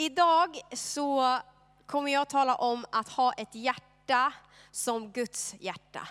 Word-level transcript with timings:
Idag 0.00 0.60
så 0.72 1.38
kommer 1.86 2.12
jag 2.12 2.28
tala 2.28 2.54
om 2.54 2.86
att 2.92 3.08
ha 3.08 3.32
ett 3.32 3.54
hjärta 3.54 4.32
som 4.70 5.12
Guds 5.12 5.54
hjärta. 5.60 6.08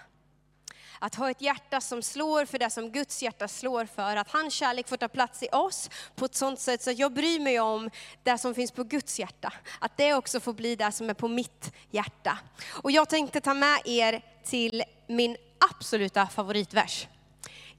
Att 1.00 1.16
ha 1.16 1.30
ett 1.30 1.42
hjärta 1.42 1.82
som 1.82 2.02
slår 2.02 2.46
för 2.46 2.60
det 2.60 2.70
som 2.70 2.92
Guds 2.92 3.24
hjärta 3.24 3.48
slår 3.48 3.86
för. 3.86 4.16
Att 4.16 4.32
hans 4.32 4.54
kärlek 4.54 4.88
får 4.88 4.98
ta 4.98 5.08
plats 5.08 5.44
i 5.44 5.48
oss 5.52 5.90
på 6.16 6.26
ett 6.26 6.36
sånt 6.36 6.60
sätt 6.60 6.84
så 6.84 6.90
att 6.90 6.98
jag 6.98 7.14
bryr 7.14 7.40
mig 7.40 7.60
om 7.60 7.90
det 8.24 8.38
som 8.38 8.56
finns 8.56 8.72
på 8.72 8.84
Guds 8.84 9.20
hjärta. 9.20 9.54
Att 9.80 9.98
det 9.98 10.14
också 10.14 10.40
får 10.40 10.54
bli 10.54 10.76
det 10.76 10.92
som 10.92 11.10
är 11.10 11.14
på 11.14 11.28
mitt 11.28 11.74
hjärta. 11.92 12.38
Och 12.70 12.92
jag 12.92 13.10
tänkte 13.10 13.42
ta 13.42 13.54
med 13.54 13.82
er 13.86 14.26
till 14.44 14.84
min 15.08 15.38
absoluta 15.72 16.28
favoritvers. 16.28 17.08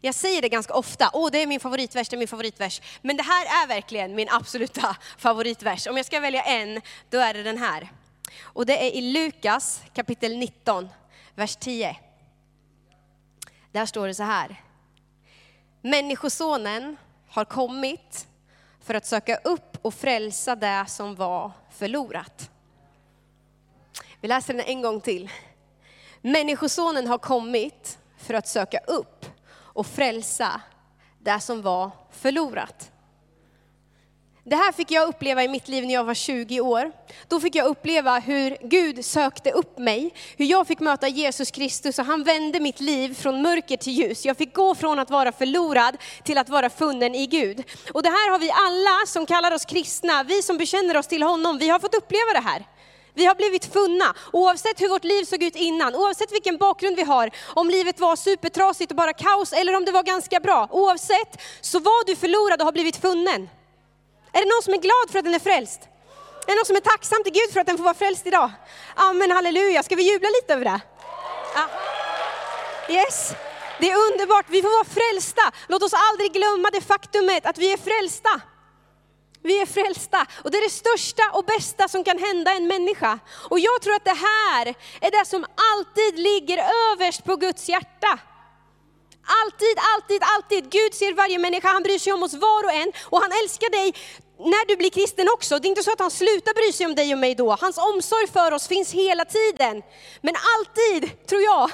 Jag 0.01 0.15
säger 0.15 0.43
det 0.43 0.49
ganska 0.49 0.75
ofta, 0.75 1.11
åh 1.13 1.31
det 1.33 1.43
är 1.43 1.47
min 1.47 1.61
favoritvers, 1.61 2.09
det 2.09 2.17
är 2.17 2.19
min 2.19 2.29
favoritvers. 2.29 2.81
Men 3.03 3.17
det 3.17 3.23
här 3.23 3.65
är 3.65 3.69
verkligen 3.69 4.15
min 4.15 4.29
absoluta 4.31 4.97
favoritvers. 5.19 5.87
Om 5.87 5.97
jag 5.97 6.07
ska 6.07 6.21
välja 6.21 6.43
en, 6.43 6.81
då 7.11 7.19
är 7.19 7.35
det 7.35 7.43
den 7.43 7.59
här. 7.59 7.93
Och 8.41 8.67
det 8.67 8.87
är 8.87 8.91
i 8.91 9.01
Lukas 9.01 9.83
kapitel 9.95 10.37
19, 10.39 10.89
vers 11.35 11.57
10. 11.57 11.97
Där 13.73 13.87
står 13.87 14.07
det 14.07 14.15
så 14.15 14.23
här. 14.23 14.63
Människosonen 15.83 16.97
har 17.29 17.45
kommit 17.45 18.27
för 18.81 18.95
att 18.95 19.07
söka 19.07 19.37
upp 19.37 19.79
och 19.83 19.95
frälsa 19.95 20.57
det 20.57 20.85
som 20.89 21.15
var 21.15 21.53
förlorat. 21.71 22.51
Vi 24.21 24.29
läser 24.29 24.55
den 24.55 24.67
en 24.67 24.83
gång 24.83 25.01
till. 25.01 25.31
Människosonen 26.21 27.07
har 27.07 27.19
kommit 27.19 27.99
för 28.19 28.35
att 28.35 28.49
söka 28.49 28.79
upp 28.79 29.27
och 29.79 29.87
frälsa 29.87 30.61
det 31.19 31.41
som 31.41 31.63
var 31.63 31.91
förlorat. 32.11 32.91
Det 34.45 34.57
här 34.57 34.73
fick 34.73 34.91
jag 34.91 35.09
uppleva 35.09 35.45
i 35.45 35.49
mitt 35.49 35.69
liv 35.69 35.87
när 35.87 35.95
jag 35.95 36.05
var 36.05 36.15
20 36.15 36.61
år. 36.61 36.93
Då 37.29 37.41
fick 37.41 37.55
jag 37.55 37.67
uppleva 37.67 38.19
hur 38.19 38.57
Gud 38.61 39.05
sökte 39.05 39.51
upp 39.51 39.79
mig, 39.79 40.15
hur 40.37 40.47
jag 40.47 40.67
fick 40.67 40.81
möta 40.81 41.09
Jesus 41.09 41.51
Kristus 41.51 41.99
och 41.99 42.05
han 42.05 42.25
vände 42.25 42.61
mitt 42.61 42.81
liv 42.81 43.15
från 43.15 43.43
mörker 43.43 43.77
till 43.77 43.93
ljus. 43.93 44.27
Jag 44.27 44.37
fick 44.37 44.55
gå 44.55 44.75
från 44.75 44.99
att 44.99 45.11
vara 45.11 45.33
förlorad 45.33 45.97
till 46.23 46.39
att 46.39 46.49
vara 46.49 46.71
funnen 46.71 47.15
i 47.15 47.27
Gud. 47.27 47.65
Och 47.93 48.03
det 48.03 48.11
här 48.11 48.31
har 48.31 48.39
vi 48.39 48.51
alla 48.51 49.07
som 49.07 49.27
kallar 49.27 49.55
oss 49.55 49.65
kristna, 49.65 50.23
vi 50.23 50.43
som 50.43 50.59
bekänner 50.59 50.97
oss 50.97 51.07
till 51.07 51.23
honom, 51.23 51.59
vi 51.59 51.69
har 51.69 51.79
fått 51.79 51.95
uppleva 51.95 52.33
det 52.33 52.49
här. 52.49 52.67
Vi 53.19 53.27
har 53.27 53.35
blivit 53.35 53.73
funna, 53.73 54.15
oavsett 54.33 54.81
hur 54.81 54.89
vårt 54.89 55.05
liv 55.05 55.25
såg 55.25 55.43
ut 55.43 55.57
innan, 55.57 55.95
oavsett 55.95 56.33
vilken 56.33 56.57
bakgrund 56.57 56.97
vi 56.97 57.03
har, 57.03 57.31
om 57.47 57.71
livet 57.71 58.01
var 58.01 58.17
supertrasigt 58.17 58.91
och 58.93 58.97
bara 58.97 59.13
kaos 59.13 59.53
eller 59.53 59.77
om 59.77 59.85
det 59.85 59.93
var 59.93 60.03
ganska 60.03 60.41
bra. 60.41 60.69
Oavsett 60.71 61.41
så 61.61 61.79
var 61.79 62.07
du 62.07 62.17
förlorad 62.17 62.61
och 62.61 62.65
har 62.65 62.73
blivit 62.73 62.97
funnen. 62.97 63.49
Är 64.33 64.41
det 64.43 64.49
någon 64.55 64.63
som 64.63 64.75
är 64.75 64.79
glad 64.79 65.11
för 65.11 65.19
att 65.19 65.25
den 65.25 65.35
är 65.35 65.39
frälst? 65.39 65.81
Är 66.47 66.51
det 66.51 66.57
någon 66.57 66.65
som 66.65 66.77
är 66.77 66.81
tacksam 66.81 67.23
till 67.25 67.33
Gud 67.33 67.53
för 67.53 67.61
att 67.61 67.67
den 67.67 67.77
får 67.77 67.85
vara 67.85 67.95
frälst 67.95 68.27
idag? 68.27 68.51
Amen, 68.95 69.31
halleluja. 69.31 69.83
Ska 69.83 69.95
vi 69.95 70.13
jubla 70.13 70.29
lite 70.29 70.55
över 70.55 70.65
det? 70.65 70.81
Ah. 71.55 71.69
Yes. 72.93 73.33
Det 73.81 73.91
är 73.91 73.97
underbart, 73.97 74.47
vi 74.49 74.63
får 74.63 74.73
vara 74.79 74.91
frälsta. 74.99 75.43
Låt 75.69 75.83
oss 75.83 75.93
aldrig 76.11 76.33
glömma 76.33 76.71
det 76.71 76.81
faktumet 76.81 77.47
att 77.47 77.59
vi 77.59 77.73
är 77.73 77.77
frälsta. 77.77 78.41
Vi 79.43 79.61
är 79.61 79.67
frälsta 79.67 80.27
och 80.45 80.51
det 80.51 80.59
är 80.59 80.63
det 80.63 80.71
största 80.71 81.23
och 81.33 81.45
bästa 81.45 81.89
som 81.89 82.05
kan 82.05 82.19
hända 82.19 82.53
en 82.53 82.67
människa. 82.67 83.19
Och 83.51 83.59
jag 83.59 83.83
tror 83.83 83.95
att 83.95 84.05
det 84.05 84.11
här 84.11 84.67
är 85.01 85.11
det 85.11 85.27
som 85.27 85.47
alltid 85.73 86.19
ligger 86.19 86.59
överst 86.93 87.25
på 87.25 87.37
Guds 87.37 87.69
hjärta. 87.69 88.19
Alltid, 89.43 89.77
alltid, 89.95 90.23
alltid. 90.35 90.71
Gud 90.71 90.95
ser 90.95 91.15
varje 91.15 91.39
människa, 91.39 91.69
han 91.69 91.83
bryr 91.83 91.99
sig 91.99 92.13
om 92.13 92.23
oss 92.23 92.35
var 92.35 92.65
och 92.65 92.73
en 92.73 92.93
och 93.05 93.21
han 93.21 93.33
älskar 93.43 93.71
dig 93.71 93.95
när 94.39 94.67
du 94.67 94.77
blir 94.77 94.91
kristen 94.91 95.27
också. 95.35 95.59
Det 95.59 95.67
är 95.69 95.71
inte 95.71 95.83
så 95.83 95.93
att 95.93 96.01
han 96.01 96.11
slutar 96.11 96.55
bry 96.55 96.73
sig 96.73 96.87
om 96.87 96.95
dig 96.95 97.13
och 97.13 97.19
mig 97.19 97.35
då. 97.35 97.57
Hans 97.61 97.79
omsorg 97.79 98.27
för 98.27 98.53
oss 98.53 98.69
finns 98.69 98.93
hela 98.93 99.25
tiden. 99.25 99.83
Men 100.21 100.35
alltid, 100.55 101.27
tror 101.27 101.43
jag, 101.43 101.71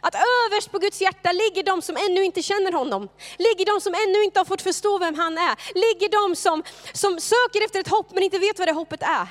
att 0.00 0.14
överst 0.14 0.70
på 0.72 0.78
Guds 0.78 1.00
hjärta 1.00 1.32
ligger 1.32 1.62
de 1.62 1.82
som 1.82 1.96
ännu 1.96 2.24
inte 2.24 2.42
känner 2.42 2.72
honom. 2.72 3.08
Ligger 3.38 3.66
de 3.66 3.80
som 3.80 3.94
ännu 3.94 4.24
inte 4.24 4.40
har 4.40 4.44
fått 4.44 4.62
förstå 4.62 4.98
vem 4.98 5.14
han 5.14 5.38
är. 5.38 5.54
Ligger 5.74 6.08
de 6.08 6.36
som, 6.36 6.62
som 6.92 7.20
söker 7.20 7.64
efter 7.64 7.80
ett 7.80 7.88
hopp 7.88 8.10
men 8.12 8.22
inte 8.22 8.38
vet 8.38 8.58
vad 8.58 8.68
det 8.68 8.72
hoppet 8.72 9.02
är. 9.02 9.28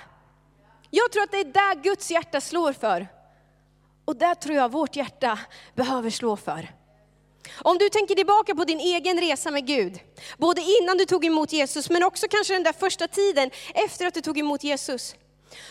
Jag 0.90 1.12
tror 1.12 1.24
att 1.24 1.32
det 1.32 1.40
är 1.40 1.44
där 1.44 1.76
Guds 1.84 2.12
hjärta 2.12 2.42
slår 2.42 2.74
för. 2.74 3.08
Och 4.06 4.16
där 4.16 4.36
tror 4.36 4.56
jag 4.56 4.72
vårt 4.72 4.96
hjärta 4.96 5.40
behöver 5.76 6.10
slå 6.10 6.38
för. 6.38 6.83
Om 7.62 7.78
du 7.78 7.90
tänker 7.90 8.16
tillbaka 8.16 8.56
på 8.56 8.64
din 8.64 8.80
egen 8.80 9.20
resa 9.20 9.52
med 9.52 9.68
Gud, 9.68 10.00
både 10.38 10.62
innan 10.62 10.98
du 10.98 11.06
tog 11.06 11.26
emot 11.26 11.54
Jesus, 11.54 11.90
men 11.90 12.04
också 12.04 12.28
kanske 12.30 12.54
den 12.54 12.64
där 12.64 12.74
första 12.74 13.08
tiden 13.08 13.52
efter 13.74 14.06
att 14.06 14.14
du 14.14 14.22
tog 14.22 14.40
emot 14.40 14.64
Jesus. 14.64 15.16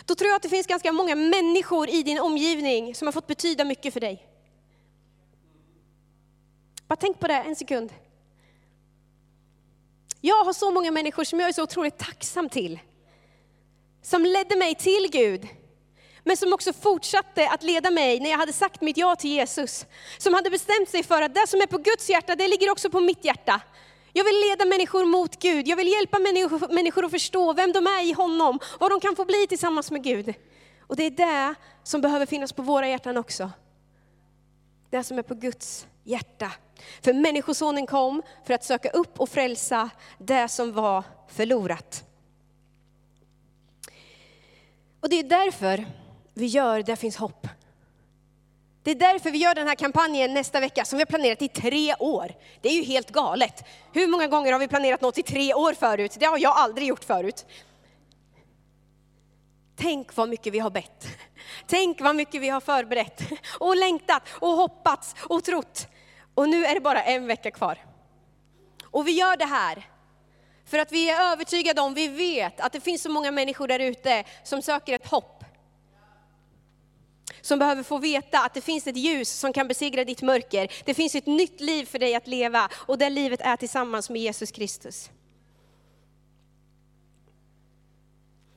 Då 0.04 0.14
tror 0.14 0.28
jag 0.28 0.36
att 0.36 0.42
det 0.42 0.48
finns 0.48 0.66
ganska 0.66 0.92
många 0.92 1.14
människor 1.14 1.88
i 1.88 2.02
din 2.02 2.18
omgivning 2.20 2.94
som 2.94 3.06
har 3.06 3.12
fått 3.12 3.26
betyda 3.26 3.64
mycket 3.64 3.92
för 3.92 4.00
dig. 4.00 4.26
Bara 6.86 6.96
tänk 6.96 7.20
på 7.20 7.28
det 7.28 7.34
en 7.34 7.56
sekund. 7.56 7.92
Jag 10.20 10.44
har 10.44 10.52
så 10.52 10.70
många 10.70 10.90
människor 10.90 11.24
som 11.24 11.40
jag 11.40 11.48
är 11.48 11.52
så 11.52 11.62
otroligt 11.62 11.98
tacksam 11.98 12.48
till. 12.48 12.78
Som 14.02 14.22
ledde 14.22 14.56
mig 14.56 14.74
till 14.74 15.08
Gud 15.12 15.48
men 16.24 16.36
som 16.36 16.52
också 16.52 16.72
fortsatte 16.72 17.48
att 17.48 17.62
leda 17.62 17.90
mig 17.90 18.20
när 18.20 18.30
jag 18.30 18.38
hade 18.38 18.52
sagt 18.52 18.80
mitt 18.80 18.96
ja 18.96 19.16
till 19.16 19.30
Jesus. 19.30 19.86
Som 20.18 20.34
hade 20.34 20.50
bestämt 20.50 20.88
sig 20.88 21.02
för 21.02 21.22
att 21.22 21.34
det 21.34 21.46
som 21.48 21.60
är 21.60 21.66
på 21.66 21.78
Guds 21.78 22.10
hjärta, 22.10 22.34
det 22.34 22.48
ligger 22.48 22.70
också 22.70 22.90
på 22.90 23.00
mitt 23.00 23.24
hjärta. 23.24 23.60
Jag 24.12 24.24
vill 24.24 24.40
leda 24.48 24.64
människor 24.64 25.04
mot 25.04 25.42
Gud, 25.42 25.68
jag 25.68 25.76
vill 25.76 25.88
hjälpa 25.88 26.18
människor, 26.18 27.04
att 27.04 27.10
förstå 27.10 27.52
vem 27.52 27.72
de 27.72 27.86
är 27.86 28.04
i 28.04 28.12
honom, 28.12 28.58
vad 28.80 28.90
de 28.90 29.00
kan 29.00 29.16
få 29.16 29.24
bli 29.24 29.46
tillsammans 29.48 29.90
med 29.90 30.04
Gud. 30.04 30.34
Och 30.80 30.96
det 30.96 31.02
är 31.02 31.10
det 31.10 31.54
som 31.82 32.00
behöver 32.00 32.26
finnas 32.26 32.52
på 32.52 32.62
våra 32.62 32.88
hjärtan 32.88 33.16
också. 33.16 33.50
Det 34.90 35.04
som 35.04 35.18
är 35.18 35.22
på 35.22 35.34
Guds 35.34 35.86
hjärta. 36.04 36.52
För 37.02 37.12
Människosonen 37.12 37.86
kom 37.86 38.22
för 38.46 38.54
att 38.54 38.64
söka 38.64 38.90
upp 38.90 39.20
och 39.20 39.28
frälsa 39.28 39.90
det 40.18 40.48
som 40.48 40.72
var 40.72 41.04
förlorat. 41.28 42.04
Och 45.00 45.08
det 45.08 45.18
är 45.18 45.22
därför 45.22 45.86
vi 46.34 46.46
gör 46.46 46.82
Där 46.82 46.96
finns 46.96 47.16
hopp. 47.16 47.46
Det 48.82 48.90
är 48.90 48.94
därför 48.94 49.30
vi 49.30 49.38
gör 49.38 49.54
den 49.54 49.68
här 49.68 49.74
kampanjen 49.74 50.34
nästa 50.34 50.60
vecka 50.60 50.84
som 50.84 50.96
vi 50.96 51.00
har 51.00 51.06
planerat 51.06 51.42
i 51.42 51.48
tre 51.48 51.94
år. 51.94 52.32
Det 52.60 52.68
är 52.68 52.72
ju 52.72 52.82
helt 52.82 53.10
galet. 53.10 53.64
Hur 53.92 54.06
många 54.06 54.26
gånger 54.26 54.52
har 54.52 54.58
vi 54.58 54.68
planerat 54.68 55.00
något 55.00 55.18
i 55.18 55.22
tre 55.22 55.54
år 55.54 55.72
förut? 55.72 56.16
Det 56.20 56.26
har 56.26 56.38
jag 56.38 56.56
aldrig 56.56 56.88
gjort 56.88 57.04
förut. 57.04 57.46
Tänk 59.76 60.16
vad 60.16 60.28
mycket 60.28 60.52
vi 60.52 60.58
har 60.58 60.70
bett. 60.70 61.06
Tänk 61.66 62.00
vad 62.00 62.16
mycket 62.16 62.40
vi 62.40 62.48
har 62.48 62.60
förberett 62.60 63.22
och 63.58 63.76
längtat 63.76 64.22
och 64.30 64.48
hoppats 64.48 65.14
och 65.28 65.44
trott. 65.44 65.86
Och 66.34 66.48
nu 66.48 66.64
är 66.64 66.74
det 66.74 66.80
bara 66.80 67.02
en 67.02 67.26
vecka 67.26 67.50
kvar. 67.50 67.78
Och 68.84 69.08
vi 69.08 69.12
gör 69.12 69.36
det 69.36 69.44
här 69.44 69.88
för 70.64 70.78
att 70.78 70.92
vi 70.92 71.10
är 71.10 71.32
övertygade 71.32 71.80
om, 71.80 71.94
vi 71.94 72.08
vet 72.08 72.60
att 72.60 72.72
det 72.72 72.80
finns 72.80 73.02
så 73.02 73.10
många 73.10 73.30
människor 73.30 73.68
där 73.68 73.78
ute 73.78 74.24
som 74.42 74.62
söker 74.62 74.94
ett 74.94 75.06
hopp 75.06 75.41
som 77.42 77.58
behöver 77.58 77.82
få 77.82 77.98
veta 77.98 78.44
att 78.44 78.54
det 78.54 78.60
finns 78.60 78.86
ett 78.86 78.96
ljus 78.96 79.28
som 79.28 79.52
kan 79.52 79.68
besegra 79.68 80.04
ditt 80.04 80.22
mörker. 80.22 80.72
Det 80.84 80.94
finns 80.94 81.14
ett 81.14 81.26
nytt 81.26 81.60
liv 81.60 81.84
för 81.84 81.98
dig 81.98 82.14
att 82.14 82.26
leva 82.26 82.68
och 82.74 82.98
det 82.98 83.10
livet 83.10 83.40
är 83.40 83.56
tillsammans 83.56 84.10
med 84.10 84.22
Jesus 84.22 84.50
Kristus. 84.50 85.10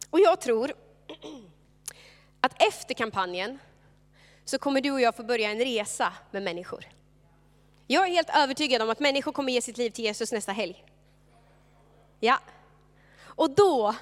Och 0.09 0.19
jag 0.19 0.41
tror 0.41 0.74
att 2.41 2.62
efter 2.62 2.94
kampanjen 2.94 3.59
så 4.45 4.57
kommer 4.57 4.81
du 4.81 4.91
och 4.91 5.01
jag 5.01 5.16
få 5.16 5.24
börja 5.24 5.51
en 5.51 5.59
resa 5.59 6.13
med 6.31 6.44
människor. 6.44 6.85
Jag 7.88 8.07
är 8.07 8.12
helt 8.12 8.29
övertygad 8.35 8.81
om 8.81 8.90
att 8.90 9.00
människor 9.00 9.31
kommer 9.31 9.53
ge 9.53 9.62
sitt 9.62 9.78
liv 9.78 9.90
till 9.90 10.06
Jesus 10.06 10.31
nästa 10.31 10.51
helg. 10.51 10.84
Ja. 12.19 12.40
Och 13.19 13.50
då 13.50 13.95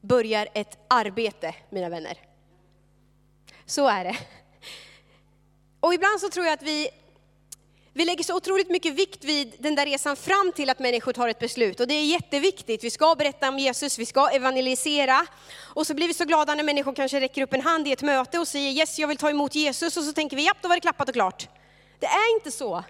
börjar 0.00 0.48
ett 0.54 0.78
arbete, 0.88 1.54
mina 1.70 1.88
vänner. 1.88 2.31
Så 3.66 3.88
är 3.88 4.04
det. 4.04 4.16
Och 5.80 5.94
ibland 5.94 6.20
så 6.20 6.28
tror 6.28 6.46
jag 6.46 6.52
att 6.52 6.62
vi, 6.62 6.90
vi 7.92 8.04
lägger 8.04 8.24
så 8.24 8.36
otroligt 8.36 8.70
mycket 8.70 8.94
vikt 8.94 9.24
vid 9.24 9.54
den 9.58 9.74
där 9.74 9.86
resan 9.86 10.16
fram 10.16 10.52
till 10.56 10.70
att 10.70 10.78
människor 10.78 11.12
tar 11.12 11.28
ett 11.28 11.38
beslut. 11.38 11.80
Och 11.80 11.88
det 11.88 11.94
är 11.94 12.04
jätteviktigt. 12.04 12.84
Vi 12.84 12.90
ska 12.90 13.14
berätta 13.14 13.48
om 13.48 13.58
Jesus, 13.58 13.98
vi 13.98 14.06
ska 14.06 14.30
evangelisera. 14.30 15.26
Och 15.74 15.86
så 15.86 15.94
blir 15.94 16.08
vi 16.08 16.14
så 16.14 16.24
glada 16.24 16.54
när 16.54 16.64
människor 16.64 16.94
kanske 16.94 17.20
räcker 17.20 17.42
upp 17.42 17.52
en 17.52 17.60
hand 17.60 17.88
i 17.88 17.92
ett 17.92 18.02
möte 18.02 18.38
och 18.38 18.48
säger 18.48 18.70
yes, 18.70 18.98
jag 18.98 19.08
vill 19.08 19.16
ta 19.16 19.30
emot 19.30 19.54
Jesus. 19.54 19.96
Och 19.96 20.04
så 20.04 20.12
tänker 20.12 20.36
vi, 20.36 20.46
ja, 20.46 20.52
då 20.60 20.68
var 20.68 20.76
det 20.76 20.80
klappat 20.80 21.08
och 21.08 21.14
klart. 21.14 21.48
Det 21.98 22.06
är 22.06 22.34
inte 22.34 22.50
så. 22.50 22.84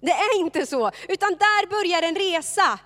Det 0.00 0.12
är 0.12 0.40
inte 0.40 0.66
så, 0.66 0.90
utan 1.08 1.30
där 1.30 1.66
börjar 1.66 2.02
en 2.02 2.16
resa. 2.16 2.78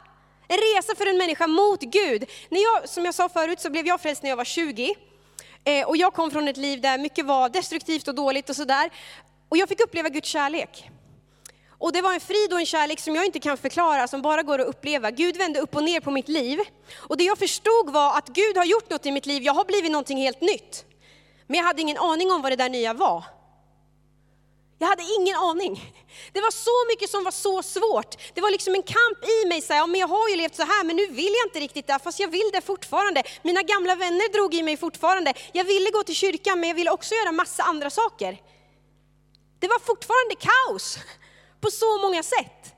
En 0.49 0.57
resa 0.57 0.95
för 0.95 1.07
en 1.07 1.19
människa 1.19 1.47
mot 1.47 1.81
Gud. 1.81 2.31
När 2.49 2.63
jag, 2.63 2.89
som 2.89 3.05
jag 3.05 3.15
sa 3.15 3.29
förut 3.29 3.61
så 3.61 3.71
blev 3.71 3.87
jag 3.87 4.01
frälst 4.01 4.23
när 4.23 4.31
jag 4.31 4.37
var 4.37 4.45
20. 4.45 4.95
Eh, 5.67 5.89
och 5.89 5.97
jag 5.97 6.15
kom 6.15 6.31
från 6.31 6.49
ett 6.49 6.57
liv 6.57 6.81
där 6.81 6.99
mycket 6.99 7.27
var 7.27 7.49
destruktivt 7.49 8.09
och 8.09 8.15
dåligt 8.15 8.51
och 8.51 8.57
sådär. 8.57 8.91
Och 9.49 9.57
jag 9.57 9.69
fick 9.69 9.81
uppleva 9.81 10.09
Guds 10.09 10.29
kärlek. 10.29 10.91
Och 11.79 11.93
det 11.93 12.03
var 12.03 12.15
en 12.15 12.21
frid 12.21 12.53
och 12.53 12.61
en 12.61 12.67
kärlek 12.67 13.01
som 13.01 13.15
jag 13.15 13.27
inte 13.27 13.41
kan 13.41 13.57
förklara, 13.57 14.09
som 14.09 14.23
bara 14.23 14.43
går 14.43 14.61
att 14.61 14.67
uppleva. 14.67 15.11
Gud 15.11 15.37
vände 15.37 15.61
upp 15.61 15.77
och 15.77 15.85
ner 15.85 16.01
på 16.01 16.11
mitt 16.11 16.29
liv. 16.29 16.59
Och 16.97 17.17
det 17.17 17.25
jag 17.25 17.39
förstod 17.39 17.93
var 17.93 18.19
att 18.19 18.29
Gud 18.29 18.57
har 18.57 18.65
gjort 18.65 18.91
något 18.91 19.07
i 19.07 19.13
mitt 19.13 19.27
liv, 19.27 19.43
jag 19.43 19.55
har 19.55 19.65
blivit 19.65 19.91
någonting 19.91 20.19
helt 20.19 20.41
nytt. 20.41 20.85
Men 21.47 21.59
jag 21.59 21.65
hade 21.65 21.83
ingen 21.83 21.99
aning 21.99 22.33
om 22.33 22.43
vad 22.43 22.53
det 22.53 22.57
där 22.57 22.69
nya 22.69 22.93
var. 22.93 23.25
Jag 24.79 24.87
hade 24.87 25.03
ingen 25.21 25.37
aning. 25.37 25.95
Det 26.33 26.41
var 26.41 26.51
så 26.51 26.87
mycket 26.89 27.11
som 27.11 27.25
var 27.25 27.31
så 27.31 27.63
svårt. 27.63 28.35
Det 28.35 28.41
var 28.41 28.51
liksom 28.51 28.75
en 28.75 28.83
kamp 28.83 29.25
i 29.25 29.49
mig, 29.49 29.61
så 29.61 29.73
här, 29.73 29.81
ja, 29.81 29.87
men 29.87 30.01
jag 30.01 30.09
har 30.09 30.29
ju 30.29 30.37
levt 30.37 30.55
så 30.55 30.63
här, 30.63 30.85
men 30.85 30.97
nu 30.97 31.07
vill 31.07 31.33
jag 31.39 31.47
inte 31.47 31.61
riktigt 31.61 31.87
det, 31.87 31.99
fast 31.99 32.21
jag 32.21 32.29
vill 32.29 32.51
det 32.53 32.61
fortfarande. 32.61 33.23
Mina 33.43 33.63
gamla 33.63 33.95
vänner 33.95 34.33
drog 34.33 34.55
i 34.55 34.63
mig 34.63 34.77
fortfarande. 34.77 35.35
Jag 35.53 35.65
ville 35.65 35.91
gå 35.91 36.03
till 36.03 36.15
kyrkan, 36.15 36.61
men 36.61 36.69
jag 36.69 36.77
ville 36.77 36.91
också 36.91 37.15
göra 37.15 37.33
massa 37.33 37.63
andra 37.63 37.91
saker. 37.91 38.41
Det 39.59 39.69
var 39.69 39.79
fortfarande 39.79 40.35
kaos 40.35 40.99
på 41.61 41.71
så 41.71 41.99
många 41.99 42.23
sätt. 42.23 42.75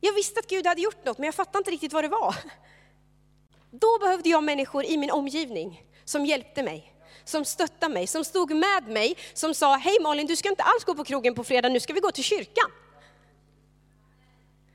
Jag 0.00 0.12
visste 0.12 0.40
att 0.40 0.48
Gud 0.48 0.66
hade 0.66 0.80
gjort 0.80 1.04
något, 1.04 1.18
men 1.18 1.26
jag 1.26 1.34
fattade 1.34 1.58
inte 1.58 1.70
riktigt 1.70 1.92
vad 1.92 2.04
det 2.04 2.08
var. 2.08 2.34
Då 3.70 3.98
behövde 3.98 4.28
jag 4.28 4.44
människor 4.44 4.84
i 4.84 4.96
min 4.96 5.10
omgivning 5.10 5.82
som 6.04 6.26
hjälpte 6.26 6.62
mig 6.62 6.93
som 7.24 7.44
stöttade 7.44 7.94
mig, 7.94 8.06
som 8.06 8.24
stod 8.24 8.50
med 8.50 8.88
mig, 8.88 9.16
som 9.34 9.54
sa, 9.54 9.76
hej 9.76 9.96
Malin, 10.02 10.26
du 10.26 10.36
ska 10.36 10.48
inte 10.48 10.62
alls 10.62 10.84
gå 10.84 10.94
på 10.94 11.04
krogen 11.04 11.34
på 11.34 11.44
fredag, 11.44 11.68
nu 11.68 11.80
ska 11.80 11.92
vi 11.92 12.00
gå 12.00 12.10
till 12.10 12.24
kyrkan. 12.24 12.70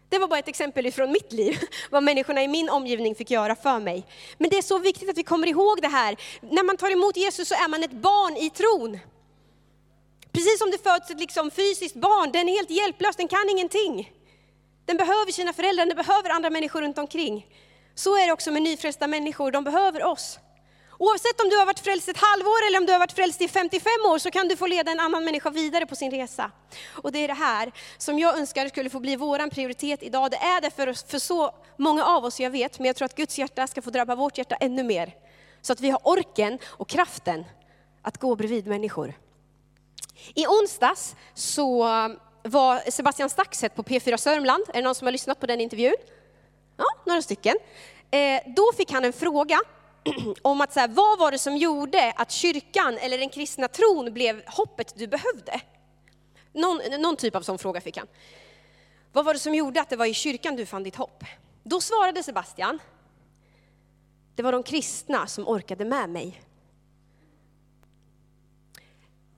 Det 0.09 0.17
var 0.17 0.27
bara 0.27 0.39
ett 0.39 0.47
exempel 0.47 0.85
ifrån 0.85 1.11
mitt 1.11 1.31
liv, 1.31 1.59
vad 1.89 2.03
människorna 2.03 2.43
i 2.43 2.47
min 2.47 2.69
omgivning 2.69 3.15
fick 3.15 3.31
göra 3.31 3.55
för 3.55 3.79
mig. 3.79 4.05
Men 4.37 4.49
det 4.49 4.57
är 4.57 4.61
så 4.61 4.79
viktigt 4.79 5.09
att 5.09 5.17
vi 5.17 5.23
kommer 5.23 5.47
ihåg 5.47 5.81
det 5.81 5.87
här. 5.87 6.15
När 6.41 6.63
man 6.63 6.77
tar 6.77 6.91
emot 6.91 7.17
Jesus 7.17 7.47
så 7.47 7.55
är 7.55 7.67
man 7.67 7.83
ett 7.83 7.91
barn 7.91 8.37
i 8.37 8.49
tron. 8.49 8.99
Precis 10.31 10.59
som 10.59 10.71
det 10.71 10.83
föds 10.83 11.09
ett 11.09 11.19
liksom 11.19 11.51
fysiskt 11.51 11.95
barn, 11.95 12.31
den 12.31 12.49
är 12.49 12.53
helt 12.53 12.69
hjälplös, 12.69 13.15
den 13.15 13.27
kan 13.27 13.49
ingenting. 13.49 14.11
Den 14.85 14.97
behöver 14.97 15.31
sina 15.31 15.53
föräldrar, 15.53 15.85
den 15.85 15.95
behöver 15.95 16.29
andra 16.29 16.49
människor 16.49 16.81
runt 16.81 16.97
omkring. 16.97 17.47
Så 17.95 18.17
är 18.17 18.27
det 18.27 18.33
också 18.33 18.51
med 18.51 18.61
nyfrälsta 18.61 19.07
människor, 19.07 19.51
de 19.51 19.63
behöver 19.63 20.03
oss. 20.03 20.39
Oavsett 21.01 21.41
om 21.41 21.49
du 21.49 21.57
har 21.57 21.65
varit 21.65 21.79
frälst 21.79 22.09
ett 22.09 22.17
halvår 22.17 22.67
eller 22.67 22.77
om 22.79 22.85
du 22.85 22.91
har 22.91 22.99
varit 22.99 23.11
frälst 23.11 23.41
i 23.41 23.47
55 23.47 23.91
år 24.11 24.17
så 24.17 24.31
kan 24.31 24.47
du 24.47 24.55
få 24.55 24.67
leda 24.67 24.91
en 24.91 24.99
annan 24.99 25.25
människa 25.25 25.49
vidare 25.49 25.85
på 25.85 25.95
sin 25.95 26.11
resa. 26.11 26.51
Och 26.91 27.11
det 27.11 27.19
är 27.19 27.27
det 27.27 27.33
här 27.33 27.71
som 27.97 28.19
jag 28.19 28.37
önskar 28.37 28.67
skulle 28.67 28.89
få 28.89 28.99
bli 28.99 29.15
vår 29.15 29.49
prioritet 29.49 30.03
idag. 30.03 30.31
Det 30.31 30.37
är 30.37 30.61
det 30.61 30.71
för, 30.71 31.09
för 31.09 31.19
så 31.19 31.51
många 31.77 32.05
av 32.05 32.25
oss, 32.25 32.39
jag 32.39 32.49
vet, 32.49 32.79
men 32.79 32.85
jag 32.85 32.95
tror 32.95 33.05
att 33.05 33.15
Guds 33.15 33.39
hjärta 33.39 33.67
ska 33.67 33.81
få 33.81 33.89
drabba 33.89 34.15
vårt 34.15 34.37
hjärta 34.37 34.55
ännu 34.55 34.83
mer. 34.83 35.15
Så 35.61 35.73
att 35.73 35.81
vi 35.81 35.89
har 35.89 35.99
orken 36.03 36.59
och 36.65 36.87
kraften 36.87 37.45
att 38.01 38.17
gå 38.17 38.35
bredvid 38.35 38.67
människor. 38.67 39.13
I 40.35 40.47
onsdags 40.47 41.15
så 41.33 41.87
um, 41.87 42.19
var 42.43 42.91
Sebastian 42.91 43.29
Staxet 43.29 43.75
på 43.75 43.83
P4 43.83 44.17
Sörmland. 44.17 44.63
Är 44.67 44.73
det 44.73 44.81
någon 44.81 44.95
som 44.95 45.07
har 45.07 45.11
lyssnat 45.11 45.39
på 45.39 45.45
den 45.45 45.61
intervjun? 45.61 45.95
Ja, 46.77 46.85
några 47.05 47.21
stycken. 47.21 47.55
Eh, 48.11 48.41
då 48.55 48.71
fick 48.77 48.91
han 48.91 49.05
en 49.05 49.13
fråga 49.13 49.59
om 50.41 50.61
att 50.61 50.73
så 50.73 50.79
här, 50.79 50.87
vad 50.87 51.19
var 51.19 51.31
det 51.31 51.37
som 51.37 51.57
gjorde 51.57 52.13
att 52.15 52.31
kyrkan 52.31 52.97
eller 52.97 53.17
den 53.17 53.29
kristna 53.29 53.67
tron 53.67 54.13
blev 54.13 54.43
hoppet 54.47 54.93
du 54.95 55.07
behövde? 55.07 55.61
Någon, 56.53 57.01
någon 57.01 57.15
typ 57.15 57.35
av 57.35 57.41
sån 57.41 57.57
fråga 57.57 57.81
fick 57.81 57.97
han. 57.97 58.07
Vad 59.11 59.25
var 59.25 59.33
det 59.33 59.39
som 59.39 59.55
gjorde 59.55 59.81
att 59.81 59.89
det 59.89 59.95
var 59.95 60.05
i 60.05 60.13
kyrkan 60.13 60.55
du 60.55 60.65
fann 60.65 60.83
ditt 60.83 60.95
hopp? 60.95 61.23
Då 61.63 61.81
svarade 61.81 62.23
Sebastian, 62.23 62.79
det 64.35 64.43
var 64.43 64.51
de 64.51 64.63
kristna 64.63 65.27
som 65.27 65.47
orkade 65.47 65.85
med 65.85 66.09
mig. 66.09 66.41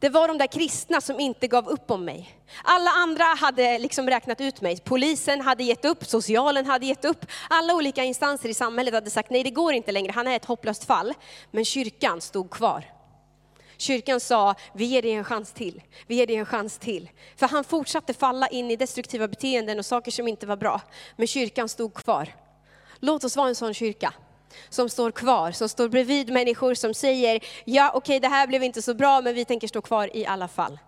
Det 0.02 0.10
var 0.10 0.28
de 0.28 0.38
där 0.38 0.48
kristna 0.48 1.02
som 1.02 1.20
inte 1.20 1.48
gav 1.48 1.70
upp 1.70 1.92
om 1.92 2.06
mig. 2.06 2.38
Alla 2.64 2.90
andra 2.90 3.24
hade 3.24 3.80
liksom 3.80 4.10
räknat 4.10 4.42
ut 4.42 4.62
mig. 4.62 4.80
Polisen 4.80 5.42
hade 5.42 5.64
gett 5.64 5.86
upp, 5.86 6.06
socialen 6.06 6.66
hade 6.66 6.86
gett 6.86 7.06
upp. 7.06 7.26
Alla 7.50 7.76
olika 7.76 8.04
instanser 8.04 8.50
i 8.50 8.54
samhället 8.54 8.94
hade 8.94 9.10
sagt 9.10 9.30
nej, 9.30 9.44
det 9.44 9.50
går 9.50 9.74
inte 9.74 9.92
längre, 9.92 10.12
han 10.12 10.28
är 10.28 10.36
ett 10.36 10.46
hopplöst 10.46 10.84
fall. 10.84 11.14
Men 11.52 11.66
kyrkan 11.66 12.22
stod 12.22 12.50
kvar. 12.50 12.86
Kyrkan 13.78 14.20
sa, 14.20 14.56
vi 14.74 14.86
ger 14.86 15.02
dig 15.02 15.12
en 15.12 15.24
chans 15.24 15.54
till, 15.54 15.82
vi 16.08 16.16
ger 16.16 16.28
dig 16.28 16.36
en 16.36 16.46
chans 16.46 16.78
till. 16.78 17.10
För 17.36 17.48
han 17.48 17.64
fortsatte 17.64 18.14
falla 18.14 18.48
in 18.48 18.72
i 18.72 18.76
destruktiva 18.76 19.28
beteenden 19.28 19.80
och 19.80 19.86
saker 19.86 20.12
som 20.12 20.28
inte 20.28 20.46
var 20.46 20.58
bra. 20.58 20.82
Men 21.16 21.28
kyrkan 21.28 21.70
stod 21.70 21.94
kvar. 21.94 22.36
Låt 23.00 23.24
oss 23.24 23.38
vara 23.38 23.48
en 23.48 23.56
sån 23.56 23.74
kyrka 23.74 24.14
som 24.70 24.90
står 24.90 25.12
kvar, 25.12 25.52
som 25.52 25.70
står 25.70 25.90
bredvid 25.90 26.34
människor 26.34 26.74
som 26.74 26.94
säger, 26.94 27.44
ja 27.66 27.90
okej 27.90 27.98
okay, 27.98 28.20
det 28.20 28.28
här 28.28 28.48
blev 28.48 28.64
inte 28.64 28.82
så 28.82 28.94
bra 28.94 29.22
men 29.22 29.36
vi 29.36 29.46
tänker 29.46 29.68
stå 29.68 29.82
kvar 29.82 30.10
i 30.14 30.26
alla 30.26 30.48
fall. 30.48 30.80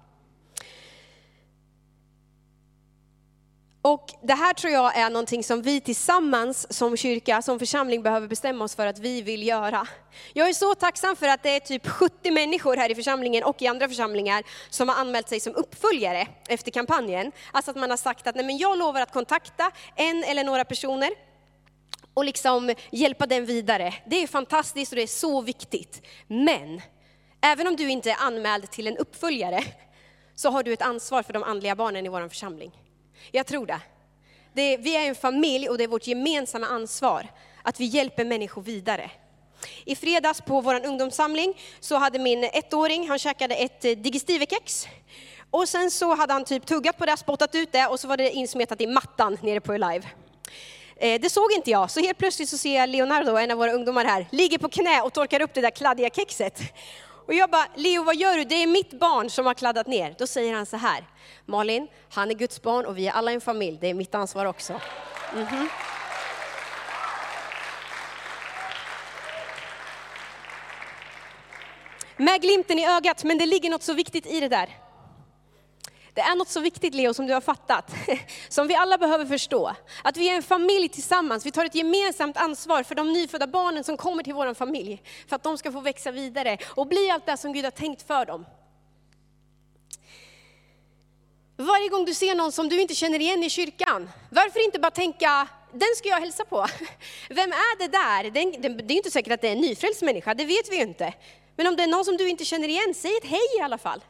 Och 3.86 4.10
det 4.22 4.34
här 4.34 4.54
tror 4.54 4.74
jag 4.74 4.98
är 4.98 5.10
någonting 5.10 5.44
som 5.44 5.62
vi 5.62 5.82
tillsammans 5.82 6.74
som 6.74 6.98
kyrka, 6.98 7.42
som 7.42 7.60
församling 7.60 8.04
behöver 8.04 8.28
bestämma 8.28 8.66
oss 8.66 8.76
för 8.76 8.88
att 8.88 9.00
vi 9.00 9.22
vill 9.22 9.48
göra. 9.48 9.88
Jag 10.34 10.50
är 10.50 10.54
så 10.54 10.76
tacksam 10.76 11.16
för 11.16 11.28
att 11.28 11.44
det 11.44 11.50
är 11.50 11.60
typ 11.60 11.88
70 11.88 12.32
människor 12.32 12.78
här 12.78 12.92
i 12.92 12.96
församlingen 12.96 13.44
och 13.44 13.62
i 13.62 13.68
andra 13.68 13.88
församlingar 13.88 14.44
som 14.70 14.90
har 14.90 14.96
anmält 14.96 15.30
sig 15.30 15.40
som 15.40 15.56
uppföljare 15.56 16.28
efter 16.50 16.72
kampanjen. 16.72 17.32
Alltså 17.52 17.72
att 17.72 17.78
man 17.78 17.90
har 17.90 17.98
sagt 17.98 18.28
att 18.28 18.36
nej 18.36 18.46
men 18.46 18.58
jag 18.58 18.78
lovar 18.78 19.02
att 19.02 19.14
kontakta 19.14 19.72
en 19.96 20.24
eller 20.24 20.44
några 20.44 20.66
personer 20.66 21.10
och 22.14 22.26
liksom 22.26 22.74
hjälpa 22.92 23.26
den 23.26 23.46
vidare. 23.46 23.94
Det 24.06 24.24
är 24.24 24.28
fantastiskt 24.28 24.92
och 24.92 24.96
det 24.96 25.04
är 25.04 25.08
så 25.08 25.42
viktigt. 25.42 26.02
Men 26.28 26.82
även 27.42 27.68
om 27.68 27.76
du 27.76 27.90
inte 27.90 28.12
är 28.12 28.18
anmäld 28.20 28.72
till 28.72 28.88
en 28.88 28.98
uppföljare 28.98 29.64
så 30.36 30.50
har 30.50 30.64
du 30.64 30.74
ett 30.74 30.82
ansvar 30.82 31.24
för 31.24 31.34
de 31.34 31.44
andliga 31.44 31.76
barnen 31.76 32.06
i 32.06 32.10
vår 32.10 32.30
församling. 32.30 32.72
Jag 33.32 33.48
tror 33.48 33.66
det. 33.66 33.80
det. 34.54 34.78
Vi 34.78 34.96
är 34.96 35.08
en 35.08 35.16
familj 35.16 35.70
och 35.70 35.78
det 35.78 35.84
är 35.84 35.88
vårt 35.88 36.08
gemensamma 36.08 36.68
ansvar 36.68 37.28
att 37.64 37.80
vi 37.80 37.86
hjälper 37.86 38.26
människor 38.26 38.62
vidare. 38.62 39.12
I 39.86 39.96
fredags 39.96 40.42
på 40.42 40.62
vår 40.62 40.86
ungdomssamling 40.86 41.62
så 41.80 41.96
hade 41.96 42.20
min 42.20 42.44
ettåring, 42.44 43.10
han 43.10 43.20
käkade 43.20 43.56
ett 43.56 43.86
eh, 43.86 43.92
digestivekex. 43.92 44.88
Och 45.50 45.70
sen 45.70 45.92
så 45.92 46.16
hade 46.16 46.34
han 46.34 46.46
typ 46.46 46.66
tuggat 46.66 46.98
på 46.98 47.06
det, 47.06 47.18
spottat 47.18 47.56
ut 47.56 47.72
det 47.72 47.88
och 47.88 48.00
så 48.00 48.08
var 48.08 48.18
det 48.18 48.32
insmetat 48.32 48.82
i 48.82 48.88
mattan 48.88 49.38
nere 49.42 49.60
på 49.60 49.74
Live. 49.74 50.04
Eh, 50.96 51.22
det 51.22 51.30
såg 51.30 51.52
inte 51.52 51.72
jag, 51.72 51.92
så 51.92 52.00
helt 52.00 52.18
plötsligt 52.18 52.50
så 52.50 52.58
ser 52.58 52.76
jag 52.76 52.90
Leonardo, 52.90 53.36
en 53.38 53.52
av 53.52 53.58
våra 53.58 53.72
ungdomar 53.72 54.06
här, 54.06 54.28
ligger 54.32 54.58
på 54.58 54.70
knä 54.70 55.02
och 55.02 55.14
torkar 55.14 55.42
upp 55.42 55.54
det 55.54 55.62
där 55.62 55.70
kladdiga 55.70 56.10
kexet. 56.10 56.60
Och 57.28 57.34
jag 57.34 57.50
bara, 57.50 57.66
Leo 57.76 58.04
vad 58.04 58.16
gör 58.16 58.38
du? 58.38 58.44
Det 58.44 58.56
är 58.56 58.68
mitt 58.68 59.00
barn 59.00 59.30
som 59.30 59.46
har 59.46 59.54
kladdat 59.54 59.88
ner. 59.88 60.16
Då 60.18 60.28
säger 60.28 60.54
han 60.54 60.66
så 60.66 60.78
här, 60.78 61.06
Malin, 61.46 61.88
han 62.10 62.32
är 62.32 62.36
Guds 62.36 62.62
barn 62.62 62.86
och 62.86 62.98
vi 62.98 63.08
är 63.08 63.12
alla 63.12 63.32
en 63.32 63.42
familj, 63.42 63.78
det 63.82 63.88
är 63.88 63.94
mitt 63.94 64.16
ansvar 64.16 64.46
också. 64.46 64.82
Mm 65.34 65.46
-hmm. 65.46 65.68
Med 72.18 72.42
glimten 72.42 72.80
i 72.80 72.88
ögat, 72.88 73.24
men 73.24 73.38
det 73.38 73.46
ligger 73.46 73.70
något 73.70 73.84
så 73.84 73.94
viktigt 73.94 74.26
i 74.26 74.40
det 74.40 74.48
där. 74.48 74.83
Det 76.14 76.22
är 76.22 76.36
något 76.36 76.50
så 76.50 76.60
viktigt 76.60 76.94
Leo 76.94 77.14
som 77.14 77.28
du 77.28 77.34
har 77.34 77.42
fattat, 77.42 77.92
som 78.50 78.68
vi 78.68 78.76
alla 78.76 78.98
behöver 78.98 79.26
förstå. 79.26 79.76
Att 80.04 80.18
vi 80.18 80.30
är 80.30 80.36
en 80.36 80.44
familj 80.44 80.90
tillsammans, 80.90 81.46
vi 81.46 81.52
tar 81.52 81.66
ett 81.66 81.76
gemensamt 81.76 82.38
ansvar 82.38 82.84
för 82.84 82.96
de 82.96 83.14
nyfödda 83.14 83.48
barnen 83.48 83.84
som 83.84 83.98
kommer 83.98 84.24
till 84.24 84.34
vår 84.34 84.54
familj. 84.54 85.02
För 85.28 85.36
att 85.36 85.44
de 85.44 85.58
ska 85.58 85.72
få 85.72 85.82
växa 85.82 86.12
vidare 86.12 86.58
och 86.64 86.88
bli 86.88 87.10
allt 87.10 87.26
det 87.26 87.38
som 87.38 87.54
Gud 87.54 87.64
har 87.64 87.72
tänkt 87.72 88.08
för 88.08 88.26
dem. 88.26 88.46
Varje 91.58 91.90
gång 91.90 92.06
du 92.06 92.14
ser 92.14 92.36
någon 92.36 92.52
som 92.52 92.70
du 92.70 92.82
inte 92.82 92.96
känner 92.96 93.20
igen 93.20 93.44
i 93.44 93.50
kyrkan, 93.50 94.10
varför 94.30 94.66
inte 94.66 94.80
bara 94.80 94.92
tänka, 94.92 95.48
den 95.72 95.96
ska 95.98 96.10
jag 96.10 96.20
hälsa 96.20 96.46
på. 96.46 96.68
Vem 97.30 97.52
är 97.52 97.78
det 97.78 97.88
där? 97.88 98.32
Det 98.84 98.94
är 98.94 98.98
inte 98.98 99.12
säkert 99.12 99.34
att 99.34 99.42
det 99.42 99.48
är 99.48 99.52
en 99.52 99.62
nyfrälst 99.62 100.02
människa, 100.02 100.34
det 100.34 100.46
vet 100.46 100.72
vi 100.72 100.76
ju 100.76 100.82
inte. 100.82 101.14
Men 101.56 101.68
om 101.68 101.76
det 101.76 101.84
är 101.84 101.88
någon 101.88 102.06
som 102.06 102.18
du 102.18 102.30
inte 102.30 102.46
känner 102.46 102.68
igen, 102.68 102.94
säg 102.94 103.18
ett 103.18 103.26
hej 103.26 103.58
i 103.60 103.62
alla 103.62 103.78
fall. 103.78 104.02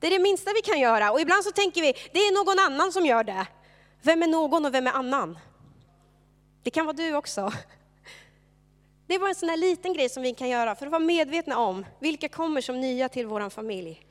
Det 0.00 0.06
är 0.06 0.10
det 0.10 0.18
minsta 0.18 0.50
vi 0.54 0.62
kan 0.62 0.80
göra. 0.80 1.12
Och 1.12 1.20
ibland 1.20 1.44
så 1.44 1.52
tänker 1.52 1.82
vi, 1.82 1.92
det 2.12 2.18
är 2.18 2.44
någon 2.44 2.72
annan 2.72 2.92
som 2.92 3.06
gör 3.06 3.24
det. 3.24 3.46
Vem 4.02 4.22
är 4.22 4.26
någon 4.26 4.66
och 4.66 4.74
vem 4.74 4.86
är 4.86 4.92
annan? 4.92 5.38
Det 6.62 6.70
kan 6.70 6.86
vara 6.86 6.96
du 6.96 7.14
också. 7.14 7.52
Det 9.06 9.14
är 9.14 9.18
bara 9.18 9.28
en 9.28 9.34
sån 9.34 9.48
här 9.48 9.56
liten 9.56 9.92
grej 9.92 10.08
som 10.08 10.22
vi 10.22 10.34
kan 10.34 10.48
göra 10.48 10.74
för 10.74 10.86
att 10.86 10.92
vara 10.92 11.02
medvetna 11.02 11.58
om 11.58 11.86
vilka 11.98 12.28
kommer 12.28 12.60
som 12.60 12.80
nya 12.80 13.08
till 13.08 13.26
vår 13.26 13.50
familj. 13.50 14.06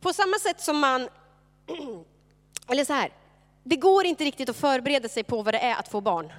På 0.00 0.12
samma 0.12 0.38
sätt 0.38 0.60
som 0.60 0.78
man, 0.78 1.08
eller 2.68 2.84
så 2.84 2.92
här, 2.92 3.12
det 3.62 3.76
går 3.76 4.06
inte 4.06 4.24
riktigt 4.24 4.48
att 4.48 4.56
förbereda 4.56 5.08
sig 5.08 5.24
på 5.24 5.42
vad 5.42 5.54
det 5.54 5.58
är 5.58 5.76
att 5.76 5.88
få 5.88 6.00
barn. 6.00 6.32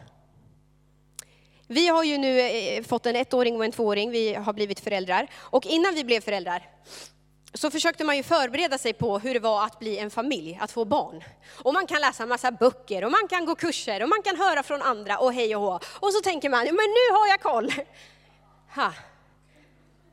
Vi 1.68 1.88
har 1.88 2.04
ju 2.04 2.18
nu 2.18 2.40
eh, 2.40 2.84
fått 2.84 3.06
en 3.06 3.16
ettåring 3.16 3.56
och 3.56 3.66
en 3.66 3.72
tvååring, 3.72 4.12
vi 4.12 4.34
har 4.34 4.54
blivit 4.54 4.80
föräldrar. 4.80 5.28
Och 5.36 5.66
innan 5.66 5.96
vi 5.96 6.04
blev 6.04 6.22
föräldrar 6.22 6.70
så 7.54 7.72
försökte 7.72 8.04
man 8.04 8.18
ju 8.18 8.24
förbereda 8.24 8.78
sig 8.78 8.94
på 8.94 9.20
hur 9.20 9.34
det 9.34 9.40
var 9.40 9.66
att 9.66 9.80
bli 9.80 9.98
en 9.98 10.10
familj, 10.10 10.60
att 10.62 10.72
få 10.72 10.86
barn. 10.86 11.24
Och 11.64 11.74
man 11.74 11.88
kan 11.88 12.02
läsa 12.02 12.24
en 12.24 12.30
massa 12.30 12.52
böcker 12.52 13.04
och 13.04 13.12
man 13.12 13.28
kan 13.30 13.46
gå 13.46 13.56
kurser 13.56 14.04
och 14.04 14.10
man 14.10 14.22
kan 14.22 14.38
höra 14.38 14.64
från 14.64 14.82
andra 14.82 15.18
och 15.18 15.34
hej 15.34 15.56
och 15.56 15.62
hå. 15.62 15.80
Och 16.00 16.14
så 16.14 16.22
tänker 16.22 16.50
man, 16.50 16.64
men 16.64 16.76
nu 16.76 17.16
har 17.16 17.28
jag 17.28 17.42
koll. 17.42 17.74
Ha. 18.76 18.94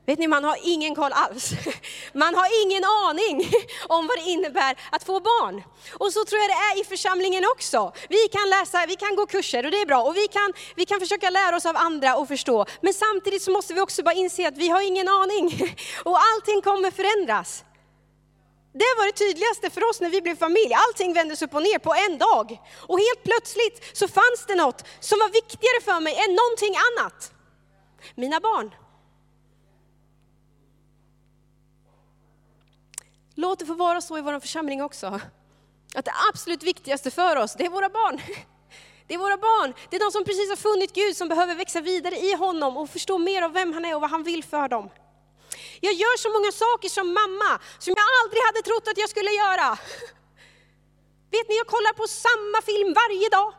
Vet 0.05 0.19
ni, 0.19 0.27
man 0.27 0.43
har 0.43 0.57
ingen 0.63 0.95
koll 0.95 1.11
alls. 1.13 1.51
Man 2.13 2.35
har 2.35 2.63
ingen 2.65 2.83
aning 2.83 3.51
om 3.87 4.07
vad 4.07 4.17
det 4.17 4.29
innebär 4.29 4.75
att 4.91 5.03
få 5.03 5.19
barn. 5.19 5.63
Och 5.93 6.13
så 6.13 6.25
tror 6.25 6.41
jag 6.41 6.49
det 6.49 6.53
är 6.53 6.81
i 6.81 6.83
församlingen 6.83 7.43
också. 7.55 7.93
Vi 8.09 8.27
kan 8.31 8.49
läsa, 8.49 8.85
vi 8.87 8.95
kan 8.95 9.15
gå 9.15 9.25
kurser 9.25 9.65
och 9.65 9.71
det 9.71 9.81
är 9.81 9.85
bra. 9.85 10.03
Och 10.03 10.15
vi 10.15 10.27
kan, 10.27 10.53
vi 10.75 10.85
kan 10.85 10.99
försöka 10.99 11.29
lära 11.29 11.55
oss 11.55 11.65
av 11.65 11.77
andra 11.77 12.15
och 12.17 12.27
förstå. 12.27 12.65
Men 12.81 12.93
samtidigt 12.93 13.41
så 13.41 13.51
måste 13.51 13.73
vi 13.73 13.81
också 13.81 14.03
bara 14.03 14.13
inse 14.13 14.47
att 14.47 14.57
vi 14.57 14.69
har 14.69 14.81
ingen 14.81 15.07
aning. 15.07 15.45
Och 16.03 16.17
allting 16.19 16.61
kommer 16.61 16.91
förändras. 16.91 17.63
Det 18.73 18.91
var 18.97 19.05
det 19.05 19.11
tydligaste 19.11 19.69
för 19.69 19.89
oss 19.89 20.01
när 20.01 20.09
vi 20.09 20.21
blev 20.21 20.35
familj. 20.35 20.73
Allting 20.73 21.13
vändes 21.13 21.41
upp 21.41 21.55
och 21.55 21.63
ner 21.63 21.79
på 21.79 21.93
en 21.93 22.17
dag. 22.17 22.61
Och 22.87 22.99
helt 22.99 23.23
plötsligt 23.23 23.97
så 23.97 24.07
fanns 24.07 24.45
det 24.47 24.55
något 24.55 24.83
som 24.99 25.19
var 25.19 25.29
viktigare 25.29 25.81
för 25.83 25.99
mig 25.99 26.13
än 26.23 26.35
någonting 26.35 26.73
annat. 26.87 27.31
Mina 28.15 28.39
barn. 28.39 28.82
Låt 33.35 33.59
det 33.59 33.65
få 33.65 33.73
vara 33.73 34.01
så 34.01 34.17
i 34.17 34.21
vår 34.21 34.39
församling 34.39 34.83
också. 34.83 35.19
Att 35.95 36.05
det 36.05 36.13
absolut 36.29 36.63
viktigaste 36.63 37.11
för 37.11 37.35
oss, 37.35 37.53
det 37.53 37.65
är 37.65 37.69
våra 37.69 37.89
barn. 37.89 38.21
Det 39.07 39.13
är 39.13 39.17
våra 39.17 39.37
barn. 39.37 39.73
Det 39.89 39.95
är 39.95 39.99
de 39.99 40.11
som 40.11 40.23
precis 40.23 40.49
har 40.49 40.55
funnit 40.55 40.93
Gud, 40.93 41.17
som 41.17 41.27
behöver 41.27 41.55
växa 41.55 41.81
vidare 41.81 42.15
i 42.15 42.33
honom 42.33 42.77
och 42.77 42.89
förstå 42.89 43.17
mer 43.17 43.41
av 43.41 43.53
vem 43.53 43.73
han 43.73 43.85
är 43.85 43.95
och 43.95 44.01
vad 44.01 44.09
han 44.09 44.23
vill 44.23 44.43
för 44.43 44.67
dem. 44.67 44.89
Jag 45.79 45.93
gör 45.93 46.17
så 46.17 46.29
många 46.35 46.51
saker 46.51 46.89
som 46.89 47.07
mamma 47.13 47.51
som 47.79 47.93
jag 47.97 48.07
aldrig 48.19 48.41
hade 48.47 48.61
trott 48.61 48.87
att 48.87 48.97
jag 48.97 49.09
skulle 49.09 49.31
göra. 49.31 49.67
Vet 51.35 51.49
ni, 51.49 51.55
jag 51.61 51.67
kollar 51.67 51.93
på 51.93 52.07
samma 52.07 52.59
film 52.69 52.93
varje 53.01 53.29
dag. 53.29 53.53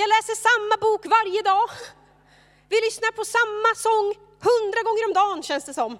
Jag 0.00 0.08
läser 0.14 0.34
samma 0.48 0.76
bok 0.86 1.02
varje 1.16 1.42
dag. 1.42 1.68
Vi 2.68 2.76
lyssnar 2.86 3.12
på 3.18 3.24
samma 3.36 3.70
sång 3.86 4.06
hundra 4.48 4.80
gånger 4.86 5.04
om 5.08 5.14
dagen 5.20 5.42
känns 5.42 5.64
det 5.64 5.74
som. 5.74 5.98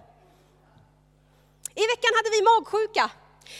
I 1.82 1.84
veckan 1.92 2.12
hade 2.18 2.30
vi 2.36 2.40
magsjuka. 2.50 3.10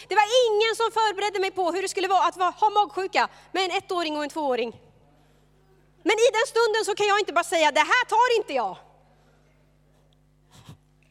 Det 0.07 0.15
var 0.15 0.27
ingen 0.45 0.75
som 0.79 0.91
förberedde 0.99 1.39
mig 1.39 1.51
på 1.51 1.71
hur 1.71 1.81
det 1.81 1.89
skulle 1.89 2.07
vara 2.07 2.23
att 2.27 2.59
ha 2.61 2.69
magsjuka 2.69 3.29
med 3.51 3.63
en 3.65 3.71
ettåring 3.71 4.17
och 4.17 4.23
en 4.23 4.29
tvååring. 4.29 4.71
Men 6.03 6.17
i 6.25 6.29
den 6.37 6.47
stunden 6.53 6.85
så 6.85 6.95
kan 6.95 7.07
jag 7.07 7.19
inte 7.19 7.33
bara 7.33 7.43
säga, 7.43 7.71
det 7.71 7.87
här 7.93 8.05
tar 8.05 8.37
inte 8.39 8.53
jag. 8.53 8.77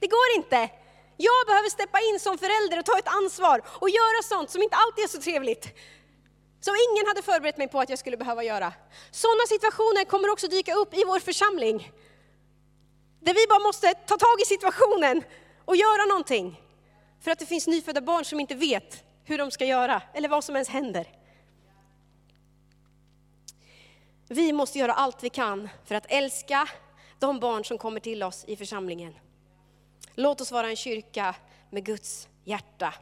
Det 0.01 0.07
går 0.07 0.29
inte. 0.37 0.71
Jag 1.17 1.47
behöver 1.47 1.69
steppa 1.71 2.01
in 2.01 2.21
som 2.21 2.39
förälder 2.39 2.79
och 2.79 2.85
ta 2.85 2.99
ett 2.99 3.09
ansvar 3.09 3.63
och 3.67 3.91
göra 3.91 4.23
sånt 4.23 4.51
som 4.51 4.63
inte 4.63 4.77
alltid 4.77 5.05
är 5.05 5.09
så 5.09 5.21
trevligt. 5.21 5.65
Som 6.61 6.75
ingen 6.91 7.07
hade 7.07 7.23
förberett 7.23 7.59
mig 7.59 7.69
på 7.69 7.81
att 7.81 7.91
jag 7.91 7.99
skulle 7.99 8.17
behöva 8.17 8.45
göra. 8.45 8.73
Sådana 9.11 9.47
situationer 9.49 10.05
kommer 10.05 10.31
också 10.31 10.49
dyka 10.49 10.75
upp 10.75 10.95
i 10.95 11.05
vår 11.05 11.21
församling. 11.21 11.93
Där 13.21 13.35
vi 13.35 13.47
bara 13.47 13.59
måste 13.59 13.95
ta 13.95 14.17
tag 14.17 14.41
i 14.43 14.45
situationen 14.45 15.25
och 15.65 15.77
göra 15.77 16.05
någonting. 16.05 16.66
För 17.21 17.31
att 17.31 17.39
det 17.39 17.47
finns 17.47 17.67
nyfödda 17.67 18.01
barn 18.01 18.25
som 18.25 18.41
inte 18.41 18.55
vet 18.55 19.05
hur 19.25 19.39
de 19.39 19.51
ska 19.51 19.65
göra 19.65 20.03
eller 20.15 20.29
vad 20.29 20.45
som 20.45 20.57
ens 20.57 20.69
händer. 20.69 21.07
Vi 24.29 24.53
måste 24.53 24.79
göra 24.79 24.93
allt 24.93 25.23
vi 25.23 25.29
kan 25.29 25.69
för 25.85 25.95
att 25.95 26.07
älska 26.09 26.69
de 27.19 27.41
barn 27.41 27.65
som 27.65 27.79
kommer 27.79 28.01
till 28.01 28.23
oss 28.23 28.45
i 28.45 28.57
församlingen. 28.57 29.15
Låt 30.15 30.41
oss 30.41 30.53
vara 30.53 30.69
en 30.69 30.77
kyrka 30.77 31.35
med 31.71 31.85
Guds 31.85 32.29
hjärta. 32.45 32.95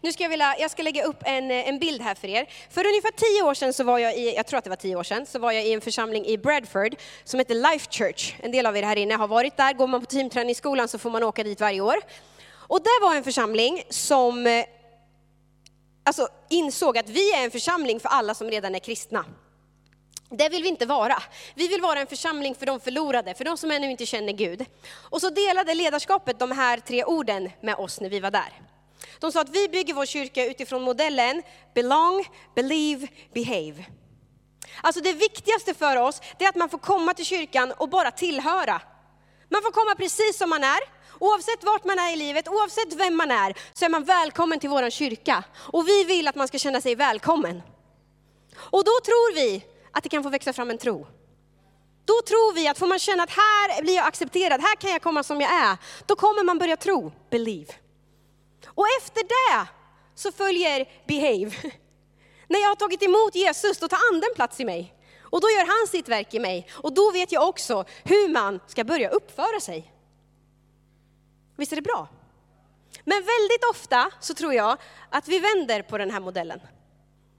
Nu 0.00 0.12
ska 0.12 0.22
jag, 0.22 0.30
vilja, 0.30 0.54
jag 0.58 0.70
ska 0.70 0.82
lägga 0.82 1.04
upp 1.04 1.22
en, 1.24 1.50
en 1.50 1.78
bild 1.78 2.02
här 2.02 2.14
för 2.14 2.28
er. 2.28 2.46
För 2.70 2.86
ungefär 2.86 3.10
tio 3.10 3.42
år 3.42 3.54
sedan 3.54 3.72
så 3.72 3.84
var 3.84 3.98
jag 3.98 4.16
i, 4.18 4.34
jag 4.36 4.46
tror 4.46 4.58
att 4.58 4.64
det 4.64 4.70
var 4.70 4.76
tio 4.76 4.96
år 4.96 5.02
sedan, 5.02 5.26
så 5.26 5.38
var 5.38 5.52
jag 5.52 5.66
i 5.66 5.72
en 5.72 5.80
församling 5.80 6.26
i 6.26 6.38
Bradford 6.38 6.94
som 7.24 7.40
heter 7.40 7.54
Life 7.54 7.86
Church. 7.90 8.34
En 8.40 8.52
del 8.52 8.66
av 8.66 8.76
er 8.76 8.82
här 8.82 8.96
inne 8.96 9.14
har 9.14 9.28
varit 9.28 9.56
där. 9.56 9.72
Går 9.72 9.86
man 9.86 10.00
på 10.00 10.06
teamträningsskolan 10.06 10.88
så 10.88 10.98
får 10.98 11.10
man 11.10 11.22
åka 11.22 11.44
dit 11.44 11.60
varje 11.60 11.80
år. 11.80 11.96
Och 12.68 12.82
det 12.82 12.98
var 13.02 13.14
en 13.14 13.24
församling 13.24 13.82
som 13.90 14.46
eh, 14.46 14.64
alltså, 16.04 16.28
insåg 16.48 16.98
att 16.98 17.08
vi 17.08 17.32
är 17.32 17.44
en 17.44 17.50
församling 17.50 18.00
för 18.00 18.08
alla 18.08 18.34
som 18.34 18.50
redan 18.50 18.74
är 18.74 18.78
kristna. 18.78 19.24
Det 20.30 20.48
vill 20.48 20.62
vi 20.62 20.68
inte 20.68 20.86
vara. 20.86 21.22
Vi 21.54 21.68
vill 21.68 21.80
vara 21.80 22.00
en 22.00 22.06
församling 22.06 22.54
för 22.54 22.66
de 22.66 22.80
förlorade, 22.80 23.34
för 23.34 23.44
de 23.44 23.56
som 23.56 23.70
ännu 23.70 23.90
inte 23.90 24.06
känner 24.06 24.32
Gud. 24.32 24.64
Och 24.92 25.20
så 25.20 25.30
delade 25.30 25.74
ledarskapet 25.74 26.38
de 26.38 26.50
här 26.50 26.78
tre 26.78 27.04
orden 27.04 27.50
med 27.60 27.74
oss 27.74 28.00
när 28.00 28.10
vi 28.10 28.20
var 28.20 28.30
där. 28.30 28.60
De 29.20 29.32
sa 29.32 29.40
att 29.40 29.48
vi 29.48 29.68
bygger 29.68 29.94
vår 29.94 30.06
kyrka 30.06 30.46
utifrån 30.46 30.82
modellen 30.82 31.42
belong, 31.74 32.24
believe, 32.54 33.08
behave. 33.34 33.84
Alltså 34.80 35.00
det 35.00 35.12
viktigaste 35.12 35.74
för 35.74 35.96
oss, 35.96 36.20
det 36.38 36.44
är 36.44 36.48
att 36.48 36.56
man 36.56 36.68
får 36.68 36.78
komma 36.78 37.14
till 37.14 37.24
kyrkan 37.24 37.72
och 37.72 37.88
bara 37.88 38.10
tillhöra. 38.10 38.80
Man 39.48 39.62
får 39.62 39.70
komma 39.70 39.94
precis 39.94 40.38
som 40.38 40.50
man 40.50 40.64
är, 40.64 40.80
oavsett 41.20 41.64
vart 41.64 41.84
man 41.84 41.98
är 41.98 42.12
i 42.12 42.16
livet, 42.16 42.48
oavsett 42.48 42.92
vem 42.92 43.16
man 43.16 43.30
är, 43.30 43.54
så 43.72 43.84
är 43.84 43.88
man 43.88 44.04
välkommen 44.04 44.60
till 44.60 44.70
vår 44.70 44.90
kyrka. 44.90 45.44
Och 45.56 45.88
vi 45.88 46.04
vill 46.04 46.28
att 46.28 46.34
man 46.34 46.48
ska 46.48 46.58
känna 46.58 46.80
sig 46.80 46.94
välkommen. 46.94 47.62
Och 48.56 48.84
då 48.84 48.92
tror 49.04 49.34
vi 49.34 49.64
att 49.92 50.02
det 50.02 50.08
kan 50.08 50.22
få 50.22 50.28
växa 50.28 50.52
fram 50.52 50.70
en 50.70 50.78
tro. 50.78 51.06
Då 52.04 52.22
tror 52.28 52.54
vi 52.54 52.68
att 52.68 52.78
får 52.78 52.86
man 52.86 52.98
känna 52.98 53.22
att 53.22 53.30
här 53.30 53.82
blir 53.82 53.96
jag 53.96 54.06
accepterad, 54.06 54.60
här 54.60 54.76
kan 54.76 54.90
jag 54.90 55.02
komma 55.02 55.22
som 55.22 55.40
jag 55.40 55.52
är, 55.52 55.76
då 56.06 56.16
kommer 56.16 56.44
man 56.44 56.58
börja 56.58 56.76
tro, 56.76 57.12
believe. 57.30 57.72
Och 58.66 58.86
efter 58.98 59.22
det 59.22 59.66
så 60.14 60.32
följer 60.32 60.88
behave. 61.06 61.50
När 62.48 62.60
jag 62.60 62.68
har 62.68 62.76
tagit 62.76 63.02
emot 63.02 63.34
Jesus, 63.34 63.78
då 63.78 63.88
tar 63.88 63.98
anden 64.12 64.30
plats 64.34 64.60
i 64.60 64.64
mig. 64.64 64.94
Och 65.22 65.40
då 65.40 65.50
gör 65.50 65.78
han 65.78 65.88
sitt 65.88 66.08
verk 66.08 66.34
i 66.34 66.38
mig. 66.38 66.68
Och 66.72 66.94
då 66.94 67.10
vet 67.10 67.32
jag 67.32 67.48
också 67.48 67.84
hur 68.04 68.28
man 68.28 68.60
ska 68.66 68.84
börja 68.84 69.08
uppföra 69.08 69.60
sig. 69.60 69.92
Visst 71.56 71.72
är 71.72 71.76
det 71.76 71.82
bra? 71.82 72.08
Men 73.04 73.16
väldigt 73.16 73.64
ofta 73.70 74.10
så 74.20 74.34
tror 74.34 74.54
jag 74.54 74.78
att 75.10 75.28
vi 75.28 75.38
vänder 75.38 75.82
på 75.82 75.98
den 75.98 76.10
här 76.10 76.20
modellen. 76.20 76.60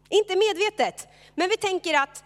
Inte 0.10 0.36
medvetet, 0.36 1.08
men 1.36 1.50
vi 1.50 1.58
tänker 1.58 1.94
att 1.94 2.24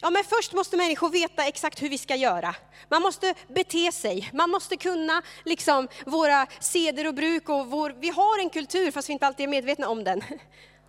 Ja, 0.00 0.10
men 0.10 0.24
först 0.24 0.52
måste 0.52 0.76
människor 0.76 1.10
veta 1.10 1.46
exakt 1.46 1.82
hur 1.82 1.88
vi 1.88 1.98
ska 1.98 2.16
göra. 2.16 2.54
Man 2.88 3.02
måste 3.02 3.34
bete 3.48 3.92
sig, 3.92 4.30
man 4.32 4.50
måste 4.50 4.76
kunna 4.76 5.22
liksom 5.44 5.88
våra 6.06 6.46
seder 6.60 7.06
och 7.06 7.14
bruk 7.14 7.48
och 7.48 7.66
vår, 7.66 7.96
vi 7.98 8.08
har 8.08 8.38
en 8.38 8.50
kultur 8.50 8.90
fast 8.90 9.08
vi 9.08 9.12
inte 9.12 9.26
alltid 9.26 9.44
är 9.44 9.50
medvetna 9.50 9.88
om 9.88 10.04
den. 10.04 10.22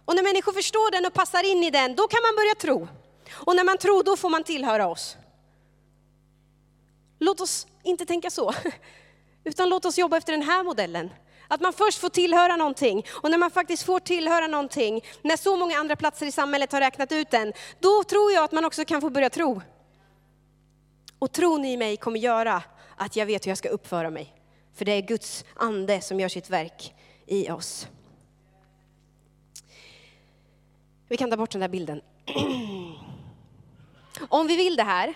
Och 0.05 0.15
när 0.15 0.23
människor 0.23 0.53
förstår 0.53 0.91
den 0.91 1.05
och 1.05 1.13
passar 1.13 1.51
in 1.51 1.63
i 1.63 1.69
den, 1.69 1.95
då 1.95 2.07
kan 2.07 2.21
man 2.21 2.35
börja 2.35 2.55
tro. 2.55 2.87
Och 3.33 3.55
när 3.55 3.63
man 3.63 3.77
tror, 3.77 4.03
då 4.03 4.17
får 4.17 4.29
man 4.29 4.43
tillhöra 4.43 4.87
oss. 4.87 5.17
Låt 7.19 7.41
oss 7.41 7.67
inte 7.83 8.05
tänka 8.05 8.29
så, 8.29 8.53
utan 9.43 9.69
låt 9.69 9.85
oss 9.85 9.97
jobba 9.97 10.17
efter 10.17 10.33
den 10.33 10.41
här 10.41 10.63
modellen. 10.63 11.09
Att 11.47 11.61
man 11.61 11.73
först 11.73 11.97
får 11.97 12.09
tillhöra 12.09 12.55
någonting. 12.55 13.05
Och 13.11 13.31
när 13.31 13.37
man 13.37 13.51
faktiskt 13.51 13.83
får 13.83 13.99
tillhöra 13.99 14.47
någonting, 14.47 15.03
när 15.21 15.37
så 15.37 15.57
många 15.57 15.77
andra 15.77 15.95
platser 15.95 16.25
i 16.25 16.31
samhället 16.31 16.71
har 16.71 16.79
räknat 16.79 17.11
ut 17.11 17.31
den, 17.31 17.53
då 17.79 18.03
tror 18.03 18.31
jag 18.31 18.43
att 18.43 18.51
man 18.51 18.65
också 18.65 18.85
kan 18.85 19.01
få 19.01 19.09
börja 19.09 19.29
tro. 19.29 19.61
Och 21.19 21.31
tron 21.31 21.65
i 21.65 21.77
mig 21.77 21.97
kommer 21.97 22.19
göra 22.19 22.63
att 22.95 23.15
jag 23.15 23.25
vet 23.25 23.45
hur 23.45 23.51
jag 23.51 23.57
ska 23.57 23.69
uppföra 23.69 24.09
mig. 24.09 24.33
För 24.75 24.85
det 24.85 24.91
är 24.91 25.01
Guds 25.01 25.45
ande 25.55 26.01
som 26.01 26.19
gör 26.19 26.29
sitt 26.29 26.49
verk 26.49 26.93
i 27.25 27.49
oss. 27.49 27.87
Vi 31.07 31.17
kan 31.17 31.29
ta 31.29 31.37
bort 31.37 31.51
den 31.51 31.61
där 31.61 31.67
bilden. 31.67 32.01
Om 34.29 34.47
vi 34.47 34.55
vill 34.55 34.75
det 34.75 34.83
här, 34.83 35.13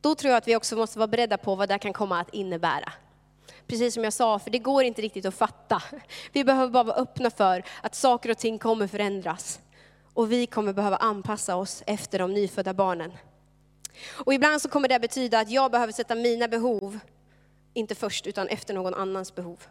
då 0.00 0.14
tror 0.14 0.30
jag 0.30 0.38
att 0.38 0.48
vi 0.48 0.56
också 0.56 0.76
måste 0.76 0.98
vara 0.98 1.08
beredda 1.08 1.38
på 1.38 1.54
vad 1.54 1.68
det 1.68 1.78
kan 1.78 1.92
komma 1.92 2.20
att 2.20 2.34
innebära 2.34 2.92
precis 3.70 3.94
som 3.94 4.04
jag 4.04 4.12
sa, 4.12 4.38
för 4.38 4.50
det 4.50 4.58
går 4.58 4.84
inte 4.84 5.02
riktigt 5.02 5.26
att 5.26 5.34
fatta. 5.34 5.82
Vi 6.32 6.44
behöver 6.44 6.72
bara 6.72 6.84
vara 6.84 6.96
öppna 6.96 7.30
för 7.30 7.62
att 7.82 7.94
saker 7.94 8.30
och 8.30 8.38
ting 8.38 8.58
kommer 8.58 8.86
förändras. 8.86 9.60
Och 10.14 10.32
vi 10.32 10.46
kommer 10.46 10.72
behöva 10.72 10.96
anpassa 10.96 11.56
oss 11.56 11.82
efter 11.86 12.18
de 12.18 12.32
nyfödda 12.32 12.74
barnen. 12.74 13.12
Och 14.10 14.34
ibland 14.34 14.62
så 14.62 14.68
kommer 14.68 14.88
det 14.88 15.00
betyda 15.00 15.38
att 15.38 15.50
jag 15.50 15.70
behöver 15.70 15.92
sätta 15.92 16.14
mina 16.14 16.48
behov, 16.48 16.98
inte 17.74 17.94
först, 17.94 18.26
utan 18.26 18.48
efter 18.48 18.74
någon 18.74 18.94
annans 18.94 19.34
behov. 19.34 19.62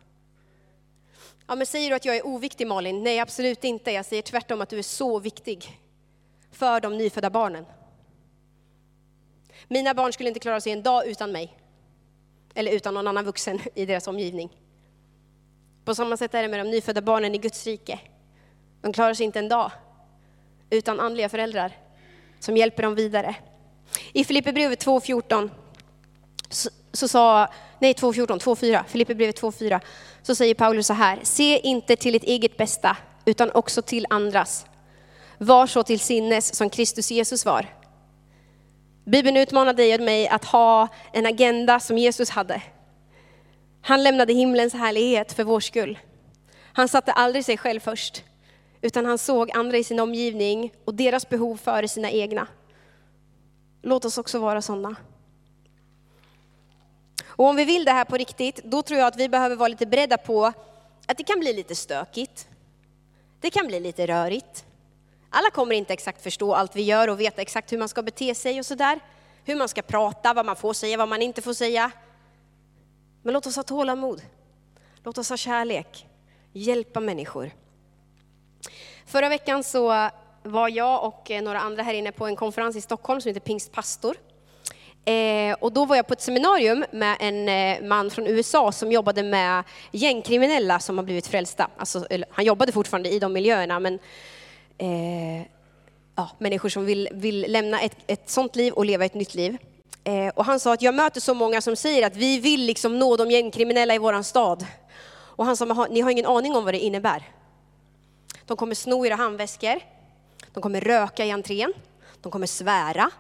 Ja, 1.48 1.56
men 1.56 1.66
säger 1.66 1.90
du 1.90 1.96
att 1.96 2.06
jag 2.06 2.16
är 2.16 2.28
oviktig 2.28 2.68
Malin? 2.68 3.04
Nej, 3.04 3.20
absolut 3.20 3.64
inte. 3.64 3.92
Jag 3.92 4.06
säger 4.06 4.22
tvärtom 4.22 4.62
att 4.62 4.70
du 4.70 4.78
är 4.78 4.84
så 4.84 5.20
viktig 5.20 5.80
för 6.52 6.82
de 6.82 6.98
nyfödda 6.98 7.30
barnen. 7.30 7.66
Mina 9.68 9.94
barn 9.94 10.14
skulle 10.14 10.30
inte 10.30 10.40
klara 10.40 10.62
sig 10.62 10.72
en 10.72 10.84
dag 10.84 11.08
utan 11.08 11.32
mig 11.32 11.58
eller 12.56 12.72
utan 12.72 12.94
någon 12.94 13.08
annan 13.08 13.26
vuxen 13.26 13.60
i 13.76 13.86
deras 13.86 14.08
omgivning. 14.08 14.50
På 15.86 15.96
samma 15.96 16.18
sätt 16.18 16.34
är 16.34 16.42
det 16.42 16.48
med 16.48 16.60
de 16.60 16.72
nyfödda 16.72 17.02
barnen 17.02 17.36
i 17.36 17.38
Guds 17.38 17.66
rike. 17.66 18.00
De 18.82 18.94
klarar 18.94 19.14
sig 19.14 19.26
inte 19.26 19.40
en 19.40 19.50
dag 19.50 19.72
utan 20.70 21.00
andliga 21.00 21.30
föräldrar 21.30 21.78
som 22.40 22.58
hjälper 22.58 22.84
dem 22.84 22.96
vidare. 22.96 23.36
I 24.14 24.24
Filipperbrevet 24.24 24.86
2.14 24.86 25.50
så, 26.50 26.70
så 26.92 27.08
sa, 27.08 27.48
nej 27.80 27.94
2.14, 27.94 28.28
2.4, 28.28 28.84
Filipperbrevet 28.88 29.42
2.4, 29.42 29.80
så 30.22 30.36
säger 30.36 30.54
Paulus 30.54 30.88
så 30.88 30.94
här, 30.94 31.20
se 31.24 31.60
inte 31.60 31.96
till 31.96 32.16
ert 32.16 32.24
eget 32.24 32.58
bästa 32.58 32.98
utan 33.26 33.52
också 33.52 33.82
till 33.82 34.06
andras. 34.10 34.66
Var 35.38 35.68
så 35.68 35.84
till 35.84 36.00
sinnes 36.00 36.56
som 36.56 36.70
Kristus 36.70 37.12
Jesus 37.12 37.46
var 37.46 37.79
Bibeln 39.10 39.38
utmanar 39.38 39.74
dig 39.74 39.96
och 39.96 40.02
mig 40.02 40.28
att 40.28 40.46
ha 40.46 40.88
en 41.14 41.26
agenda 41.26 41.80
som 41.80 41.98
Jesus 41.98 42.30
hade. 42.30 42.62
Han 43.82 44.04
lämnade 44.04 44.34
himlens 44.34 44.74
härlighet 44.74 45.34
för 45.34 45.44
vår 45.44 45.60
skull. 45.60 46.00
Han 46.74 46.88
satte 46.88 47.12
aldrig 47.12 47.46
sig 47.46 47.58
själv 47.58 47.80
först, 47.80 48.24
utan 48.82 49.06
han 49.06 49.18
såg 49.18 49.52
andra 49.52 49.78
i 49.78 49.84
sin 49.84 50.00
omgivning 50.00 50.74
och 50.86 50.94
deras 50.94 51.30
behov 51.30 51.58
före 51.58 51.88
sina 51.88 52.12
egna. 52.12 52.48
Låt 53.82 54.06
oss 54.06 54.18
också 54.18 54.40
vara 54.40 54.62
sådana. 54.62 54.96
Och 57.26 57.46
om 57.46 57.56
vi 57.56 57.66
vill 57.66 57.86
det 57.86 57.92
här 57.92 58.06
på 58.06 58.18
riktigt, 58.18 58.64
då 58.64 58.82
tror 58.82 59.00
jag 59.00 59.08
att 59.08 59.20
vi 59.20 59.30
behöver 59.30 59.56
vara 59.56 59.68
lite 59.68 59.86
beredda 59.86 60.18
på 60.18 60.46
att 61.06 61.18
det 61.18 61.24
kan 61.24 61.40
bli 61.40 61.54
lite 61.54 61.76
stökigt. 61.76 62.48
Det 63.40 63.50
kan 63.50 63.68
bli 63.68 63.80
lite 63.80 64.08
rörigt. 64.08 64.66
Alla 65.30 65.50
kommer 65.50 65.76
inte 65.76 65.94
exakt 65.94 66.22
förstå 66.22 66.54
allt 66.54 66.76
vi 66.76 66.82
gör 66.82 67.08
och 67.08 67.20
veta 67.20 67.42
exakt 67.42 67.72
hur 67.72 67.78
man 67.78 67.90
ska 67.90 68.02
bete 68.02 68.36
sig 68.36 68.60
och 68.60 68.66
sådär. 68.66 69.00
Hur 69.46 69.56
man 69.56 69.70
ska 69.70 69.82
prata, 69.82 70.34
vad 70.34 70.46
man 70.46 70.56
får 70.56 70.74
säga, 70.74 70.98
vad 70.98 71.08
man 71.08 71.22
inte 71.22 71.42
får 71.42 71.54
säga. 71.54 71.92
Men 73.22 73.34
låt 73.34 73.46
oss 73.46 73.56
ha 73.56 73.64
tålamod. 73.64 74.22
Låt 75.04 75.18
oss 75.18 75.30
ha 75.30 75.38
kärlek. 75.38 76.08
Hjälpa 76.54 77.00
människor. 77.00 77.52
Förra 79.06 79.30
veckan 79.30 79.64
så 79.64 80.10
var 80.44 80.70
jag 80.70 81.04
och 81.04 81.32
eh, 81.32 81.42
några 81.42 81.60
andra 81.60 81.84
här 81.84 81.94
inne 81.94 82.12
på 82.12 82.26
en 82.26 82.36
konferens 82.36 82.76
i 82.76 82.82
Stockholm 82.82 83.22
som 83.22 83.30
heter 83.30 83.40
Pingstpastor. 83.40 84.16
Eh, 85.06 85.54
och 85.60 85.72
då 85.72 85.86
var 85.86 85.96
jag 85.96 86.08
på 86.08 86.14
ett 86.14 86.22
seminarium 86.22 86.86
med 86.92 87.18
en 87.20 87.50
eh, 87.50 87.88
man 87.88 88.10
från 88.10 88.28
USA 88.28 88.72
som 88.72 88.92
jobbade 88.92 89.24
med 89.24 89.64
gängkriminella 89.92 90.80
som 90.80 90.98
har 90.98 91.06
blivit 91.06 91.28
frälsta. 91.28 91.70
Alltså, 91.78 92.08
han 92.30 92.46
jobbade 92.46 92.72
fortfarande 92.72 93.10
i 93.10 93.20
de 93.20 93.34
miljöerna, 93.34 93.80
men 93.80 94.00
eh, 94.80 95.42
ja, 96.16 96.30
människor 96.38 96.70
som 96.70 96.86
vill, 96.86 97.10
vill 97.12 97.46
lämna 97.48 97.82
ett, 97.82 97.96
ett 98.08 98.30
sånt 98.30 98.56
liv 98.56 98.74
och 98.74 98.86
leva 98.86 99.06
ett 99.06 99.14
nytt 99.14 99.36
liv. 99.36 99.58
Eh, 100.04 100.28
och 100.28 100.46
han 100.46 100.60
sa 100.60 100.74
att 100.74 100.82
jag 100.82 100.96
möter 100.96 101.22
så 101.22 101.34
många 101.34 101.62
som 101.62 101.76
säger 101.76 102.08
att 102.08 102.16
vi 102.16 102.40
vill 102.40 102.66
liksom 102.66 103.00
nå 103.00 103.18
de 103.18 103.32
gängkriminella 103.32 103.96
i 103.96 103.98
våran 103.98 104.24
stad. 104.24 104.66
Och 105.12 105.46
han 105.46 105.58
sa, 105.58 105.88
ni 105.90 106.02
har 106.02 106.12
ingen 106.12 106.26
aning 106.26 106.56
om 106.56 106.66
vad 106.66 106.74
det 106.74 106.80
innebär. 106.80 107.24
De 108.46 108.58
kommer 108.58 108.76
sno 108.76 109.06
era 109.06 109.16
handväskor, 109.16 109.80
de 110.54 110.62
kommer 110.62 110.82
röka 110.82 111.26
i 111.26 111.32
entrén, 111.32 111.74
de 112.22 112.32
kommer 112.32 112.48
svära. 112.48 113.12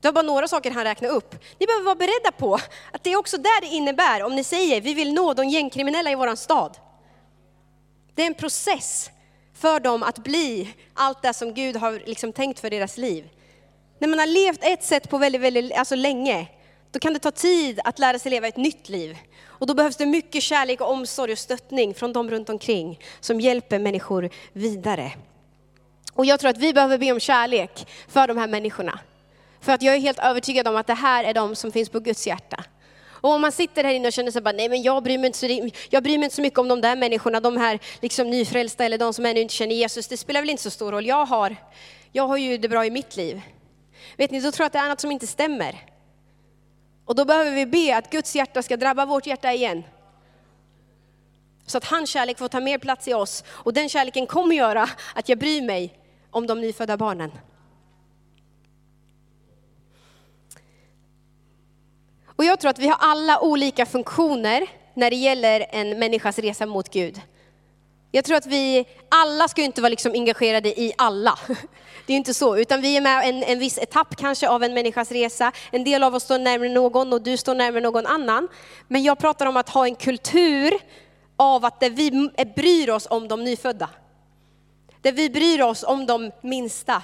Det 0.00 0.08
var 0.08 0.12
bara 0.12 0.22
några 0.22 0.48
saker 0.48 0.70
han 0.70 0.84
räknade 0.84 1.14
upp. 1.14 1.34
Ni 1.58 1.66
behöver 1.66 1.84
vara 1.84 1.94
beredda 1.94 2.32
på 2.38 2.54
att 2.92 3.04
det 3.04 3.12
är 3.12 3.16
också 3.16 3.36
där 3.36 3.60
det 3.60 3.66
innebär 3.66 4.22
om 4.22 4.34
ni 4.34 4.44
säger 4.44 4.80
vi 4.80 4.94
vill 4.94 5.14
nå 5.14 5.34
de 5.34 5.48
gängkriminella 5.48 6.10
i 6.10 6.14
våran 6.14 6.36
stad. 6.36 6.78
Det 8.14 8.22
är 8.22 8.26
en 8.26 8.34
process 8.34 9.10
för 9.64 9.80
dem 9.80 10.02
att 10.02 10.18
bli 10.18 10.74
allt 10.94 11.22
det 11.22 11.34
som 11.34 11.54
Gud 11.54 11.76
har 11.76 12.02
liksom 12.06 12.32
tänkt 12.32 12.60
för 12.60 12.70
deras 12.70 12.96
liv. 12.96 13.28
När 13.98 14.08
man 14.08 14.18
har 14.18 14.26
levt 14.26 14.58
ett 14.62 14.84
sätt 14.84 15.10
på 15.10 15.18
väldigt, 15.18 15.40
väldigt 15.40 15.72
alltså 15.72 15.94
länge, 15.94 16.46
då 16.90 16.98
kan 16.98 17.12
det 17.12 17.18
ta 17.18 17.30
tid 17.30 17.80
att 17.84 17.98
lära 17.98 18.18
sig 18.18 18.30
leva 18.30 18.48
ett 18.48 18.56
nytt 18.56 18.88
liv. 18.88 19.18
Och 19.44 19.66
då 19.66 19.74
behövs 19.74 19.96
det 19.96 20.06
mycket 20.06 20.42
kärlek 20.42 20.80
och 20.80 20.90
omsorg 20.90 21.32
och 21.32 21.38
stöttning 21.38 21.94
från 21.94 22.12
de 22.12 22.30
runt 22.30 22.48
omkring 22.48 23.00
som 23.20 23.40
hjälper 23.40 23.78
människor 23.78 24.30
vidare. 24.52 25.12
Och 26.12 26.26
jag 26.26 26.40
tror 26.40 26.50
att 26.50 26.58
vi 26.58 26.72
behöver 26.72 26.98
be 26.98 27.12
om 27.12 27.20
kärlek 27.20 27.86
för 28.08 28.28
de 28.28 28.38
här 28.38 28.48
människorna. 28.48 28.98
För 29.60 29.72
att 29.72 29.82
jag 29.82 29.94
är 29.94 30.00
helt 30.00 30.18
övertygad 30.18 30.68
om 30.68 30.76
att 30.76 30.86
det 30.86 30.94
här 30.94 31.24
är 31.24 31.34
de 31.34 31.56
som 31.56 31.72
finns 31.72 31.88
på 31.88 32.00
Guds 32.00 32.26
hjärta. 32.26 32.64
Och 33.24 33.30
om 33.30 33.40
man 33.40 33.52
sitter 33.52 33.84
här 33.84 33.94
inne 33.94 34.08
och 34.08 34.12
känner 34.12 34.30
sig 34.30 34.42
bara, 34.42 34.52
nej 34.52 34.68
men 34.68 34.82
jag 34.82 35.02
bryr 35.02 35.18
mig 35.18 35.26
inte 35.26 35.38
så, 35.38 35.70
jag 35.90 36.02
bryr 36.02 36.18
mig 36.18 36.24
inte 36.24 36.36
så 36.36 36.42
mycket 36.42 36.58
om 36.58 36.68
de 36.68 36.80
där 36.80 36.96
människorna, 36.96 37.40
de 37.40 37.56
här 37.56 37.78
liksom 38.00 38.30
nyfrälsta 38.30 38.84
eller 38.84 38.98
de 38.98 39.14
som 39.14 39.26
ännu 39.26 39.40
inte 39.40 39.54
känner 39.54 39.74
Jesus, 39.74 40.08
det 40.08 40.16
spelar 40.16 40.40
väl 40.40 40.50
inte 40.50 40.62
så 40.62 40.70
stor 40.70 40.92
roll. 40.92 41.06
Jag 41.06 41.26
har, 41.26 41.56
jag 42.12 42.26
har 42.26 42.36
ju 42.36 42.58
det 42.58 42.68
bra 42.68 42.86
i 42.86 42.90
mitt 42.90 43.16
liv. 43.16 43.40
Vet 44.16 44.30
ni, 44.30 44.40
då 44.40 44.52
tror 44.52 44.64
jag 44.64 44.66
att 44.66 44.72
det 44.72 44.78
är 44.78 44.88
något 44.88 45.00
som 45.00 45.12
inte 45.12 45.26
stämmer. 45.26 45.78
Och 47.04 47.14
då 47.14 47.24
behöver 47.24 47.50
vi 47.50 47.66
be 47.66 47.96
att 47.96 48.10
Guds 48.10 48.36
hjärta 48.36 48.62
ska 48.62 48.76
drabba 48.76 49.06
vårt 49.06 49.26
hjärta 49.26 49.52
igen. 49.52 49.82
Så 51.66 51.78
att 51.78 51.84
hans 51.84 52.10
kärlek 52.10 52.38
får 52.38 52.48
ta 52.48 52.60
mer 52.60 52.78
plats 52.78 53.08
i 53.08 53.14
oss. 53.14 53.44
Och 53.48 53.72
den 53.72 53.88
kärleken 53.88 54.26
kommer 54.26 54.54
göra 54.54 54.88
att 55.14 55.28
jag 55.28 55.38
bryr 55.38 55.62
mig 55.62 55.98
om 56.30 56.46
de 56.46 56.60
nyfödda 56.60 56.96
barnen. 56.96 57.30
Och 62.36 62.44
jag 62.44 62.60
tror 62.60 62.70
att 62.70 62.78
vi 62.78 62.88
har 62.88 62.96
alla 63.00 63.40
olika 63.40 63.86
funktioner 63.86 64.66
när 64.94 65.10
det 65.10 65.16
gäller 65.16 65.66
en 65.70 65.98
människas 65.98 66.38
resa 66.38 66.66
mot 66.66 66.92
Gud. 66.92 67.20
Jag 68.10 68.24
tror 68.24 68.36
att 68.36 68.46
vi 68.46 68.84
alla 69.08 69.48
ska 69.48 69.62
inte 69.62 69.80
vara 69.80 69.88
liksom 69.88 70.12
engagerade 70.12 70.80
i 70.80 70.92
alla. 70.98 71.38
Det 72.06 72.12
är 72.12 72.16
inte 72.16 72.34
så, 72.34 72.56
utan 72.56 72.80
vi 72.80 72.96
är 72.96 73.00
med 73.00 73.28
en, 73.28 73.42
en 73.42 73.58
viss 73.58 73.78
etapp 73.78 74.16
kanske 74.16 74.48
av 74.48 74.62
en 74.62 74.74
människas 74.74 75.12
resa. 75.12 75.52
En 75.70 75.84
del 75.84 76.02
av 76.02 76.14
oss 76.14 76.22
står 76.22 76.38
närmare 76.38 76.68
någon 76.68 77.12
och 77.12 77.22
du 77.22 77.36
står 77.36 77.54
närmare 77.54 77.80
någon 77.80 78.06
annan. 78.06 78.48
Men 78.88 79.02
jag 79.02 79.18
pratar 79.18 79.46
om 79.46 79.56
att 79.56 79.68
ha 79.68 79.86
en 79.86 79.94
kultur 79.94 80.74
av 81.36 81.64
att 81.64 81.82
vi 81.90 82.30
bryr 82.56 82.90
oss 82.90 83.06
om 83.10 83.28
de 83.28 83.44
nyfödda. 83.44 83.90
Där 85.00 85.12
vi 85.12 85.30
bryr 85.30 85.62
oss 85.62 85.82
om 85.82 86.06
de 86.06 86.30
minsta. 86.40 87.02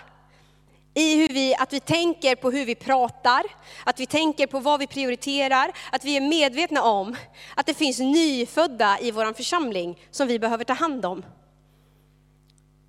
I 0.94 1.16
hur 1.16 1.28
vi, 1.28 1.54
att 1.54 1.72
vi 1.72 1.80
tänker 1.80 2.34
på 2.34 2.50
hur 2.50 2.64
vi 2.64 2.74
pratar, 2.74 3.42
att 3.84 4.00
vi 4.00 4.06
tänker 4.06 4.46
på 4.46 4.58
vad 4.58 4.80
vi 4.80 4.86
prioriterar, 4.86 5.72
att 5.92 6.04
vi 6.04 6.16
är 6.16 6.20
medvetna 6.20 6.82
om 6.82 7.16
att 7.56 7.66
det 7.66 7.74
finns 7.74 7.98
nyfödda 7.98 8.98
i 9.00 9.10
vår 9.10 9.32
församling 9.32 9.98
som 10.10 10.28
vi 10.28 10.38
behöver 10.38 10.64
ta 10.64 10.72
hand 10.72 11.06
om. 11.06 11.24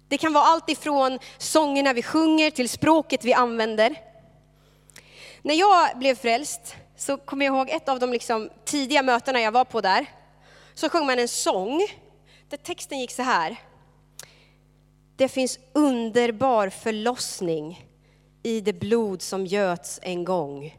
Det 0.08 0.18
kan 0.18 0.34
vara 0.34 0.44
allt 0.44 0.70
ifrån 0.70 1.20
sångerna 1.38 1.94
vi 1.94 2.04
sjunger 2.04 2.52
till 2.52 2.70
språket 2.70 3.26
vi 3.26 3.34
använder. 3.34 3.96
När 5.42 5.56
jag 5.56 5.98
blev 5.98 6.16
frälst 6.16 6.76
så 6.98 7.18
kommer 7.18 7.46
jag 7.46 7.56
ihåg 7.56 7.70
ett 7.70 7.90
av 7.90 8.00
de 8.00 8.12
liksom 8.12 8.50
tidiga 8.66 9.04
mötena 9.04 9.42
jag 9.42 9.52
var 9.52 9.66
på 9.66 9.82
där. 9.82 10.06
Så 10.74 10.90
sjöng 10.90 11.06
man 11.06 11.20
en 11.20 11.28
sång 11.28 11.88
där 12.50 12.58
texten 12.58 13.00
gick 13.00 13.12
så 13.12 13.22
här. 13.22 13.56
Det 15.16 15.30
finns 15.30 15.60
underbar 15.74 16.70
förlossning 16.70 17.91
i 18.44 18.62
det 18.62 18.74
blod 18.74 19.22
som 19.22 19.46
göts 19.46 20.00
en 20.04 20.26
gång. 20.26 20.78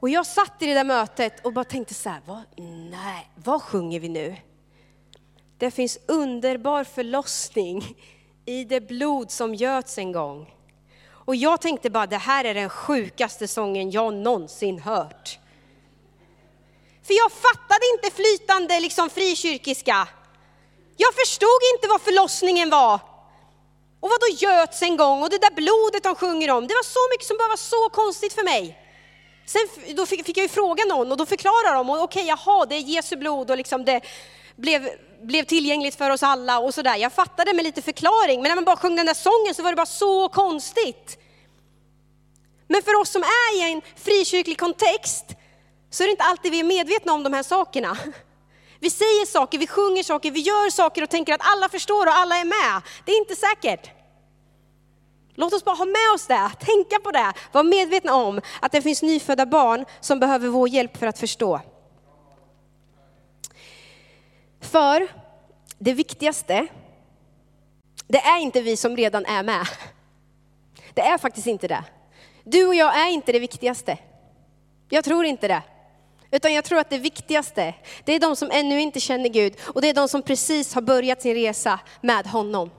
Och 0.00 0.08
jag 0.08 0.26
satt 0.26 0.62
i 0.62 0.66
det 0.66 0.74
där 0.74 0.84
mötet 0.84 1.46
och 1.46 1.52
bara 1.52 1.64
tänkte 1.64 1.94
så 1.94 2.08
här, 2.08 2.20
vad, 2.26 2.42
nej, 2.90 3.30
vad 3.34 3.62
sjunger 3.62 4.00
vi 4.00 4.08
nu? 4.08 4.36
Det 5.58 5.70
finns 5.70 5.98
underbar 6.06 6.84
förlossning 6.84 7.96
i 8.44 8.64
det 8.64 8.80
blod 8.80 9.30
som 9.30 9.54
göts 9.54 9.98
en 9.98 10.12
gång. 10.12 10.54
Och 11.08 11.36
jag 11.36 11.60
tänkte 11.60 11.90
bara, 11.90 12.06
det 12.06 12.16
här 12.16 12.44
är 12.44 12.54
den 12.54 12.68
sjukaste 12.68 13.48
sången 13.48 13.90
jag 13.90 14.14
någonsin 14.14 14.78
hört. 14.78 15.38
För 17.02 17.14
jag 17.14 17.32
fattade 17.32 17.80
inte 17.94 18.16
flytande 18.16 18.80
liksom 18.80 19.10
frikyrkiska. 19.10 20.08
Jag 20.96 21.14
förstod 21.14 21.60
inte 21.74 21.88
vad 21.88 22.00
förlossningen 22.00 22.70
var. 22.70 23.11
Och 24.02 24.08
vad 24.08 24.20
då 24.20 24.36
göts 24.46 24.82
en 24.82 24.96
gång 24.96 25.22
och 25.22 25.30
det 25.30 25.38
där 25.38 25.50
blodet 25.50 26.02
de 26.02 26.14
sjunger 26.14 26.50
om. 26.50 26.66
Det 26.66 26.74
var 26.74 26.84
så 26.84 27.02
mycket 27.12 27.26
som 27.26 27.36
bara 27.36 27.48
var 27.48 27.56
så 27.56 27.88
konstigt 27.88 28.32
för 28.32 28.44
mig. 28.44 28.78
Sen 29.46 29.94
då 29.96 30.06
fick, 30.06 30.26
fick 30.26 30.36
jag 30.36 30.42
ju 30.42 30.48
fråga 30.48 30.84
någon 30.84 31.12
och 31.12 31.18
då 31.18 31.26
förklarar 31.26 31.74
de, 31.74 31.90
okej 31.90 32.02
okay, 32.02 32.24
jaha 32.24 32.66
det 32.66 32.74
är 32.74 32.80
Jesu 32.80 33.16
blod 33.16 33.50
och 33.50 33.56
liksom 33.56 33.84
det 33.84 34.00
blev, 34.56 34.88
blev 35.22 35.44
tillgängligt 35.44 35.94
för 35.94 36.10
oss 36.10 36.22
alla 36.22 36.58
och 36.58 36.74
sådär. 36.74 36.96
Jag 36.96 37.12
fattade 37.12 37.54
med 37.54 37.64
lite 37.64 37.82
förklaring, 37.82 38.42
men 38.42 38.48
när 38.48 38.54
man 38.54 38.64
bara 38.64 38.76
sjöng 38.76 38.96
den 38.96 39.06
där 39.06 39.14
sången 39.14 39.54
så 39.54 39.62
var 39.62 39.70
det 39.70 39.76
bara 39.76 39.86
så 39.86 40.28
konstigt. 40.28 41.18
Men 42.68 42.82
för 42.82 42.94
oss 42.94 43.10
som 43.10 43.22
är 43.22 43.56
i 43.56 43.72
en 43.72 43.82
frikyrklig 43.96 44.58
kontext 44.58 45.24
så 45.90 46.02
är 46.02 46.06
det 46.06 46.10
inte 46.10 46.24
alltid 46.24 46.52
vi 46.52 46.60
är 46.60 46.64
medvetna 46.64 47.12
om 47.12 47.22
de 47.22 47.32
här 47.32 47.42
sakerna. 47.42 47.96
Vi 48.82 48.90
säger 48.90 49.26
saker, 49.26 49.58
vi 49.58 49.66
sjunger 49.66 50.02
saker, 50.02 50.30
vi 50.30 50.40
gör 50.40 50.70
saker 50.70 51.02
och 51.02 51.10
tänker 51.10 51.34
att 51.34 51.40
alla 51.44 51.68
förstår 51.68 52.06
och 52.06 52.14
alla 52.14 52.36
är 52.36 52.44
med. 52.44 52.82
Det 53.04 53.12
är 53.12 53.18
inte 53.18 53.36
säkert. 53.36 53.90
Låt 55.34 55.52
oss 55.52 55.64
bara 55.64 55.76
ha 55.76 55.84
med 55.84 56.14
oss 56.14 56.26
det, 56.26 56.50
tänka 56.60 56.98
på 57.02 57.10
det, 57.10 57.32
vara 57.52 57.64
medvetna 57.64 58.14
om 58.14 58.40
att 58.60 58.72
det 58.72 58.82
finns 58.82 59.02
nyfödda 59.02 59.46
barn 59.46 59.84
som 60.00 60.20
behöver 60.20 60.48
vår 60.48 60.68
hjälp 60.68 60.96
för 60.96 61.06
att 61.06 61.18
förstå. 61.18 61.60
För 64.60 65.08
det 65.78 65.92
viktigaste, 65.92 66.66
det 68.06 68.18
är 68.20 68.38
inte 68.38 68.60
vi 68.60 68.76
som 68.76 68.96
redan 68.96 69.26
är 69.26 69.42
med. 69.42 69.66
Det 70.94 71.00
är 71.00 71.18
faktiskt 71.18 71.46
inte 71.46 71.68
det. 71.68 71.84
Du 72.44 72.66
och 72.66 72.74
jag 72.74 73.00
är 73.00 73.10
inte 73.10 73.32
det 73.32 73.38
viktigaste. 73.38 73.98
Jag 74.88 75.04
tror 75.04 75.24
inte 75.24 75.48
det. 75.48 75.62
Utan 76.32 76.54
jag 76.54 76.64
tror 76.64 76.78
att 76.78 76.90
det 76.90 76.98
viktigaste, 76.98 77.74
det 78.04 78.12
är 78.12 78.20
de 78.20 78.36
som 78.36 78.50
ännu 78.50 78.80
inte 78.80 79.00
känner 79.00 79.28
Gud 79.28 79.54
och 79.64 79.82
det 79.82 79.88
är 79.88 79.94
de 79.94 80.08
som 80.08 80.22
precis 80.22 80.74
har 80.74 80.82
börjat 80.82 81.22
sin 81.22 81.34
resa 81.34 81.80
med 82.00 82.26
honom. 82.26 82.70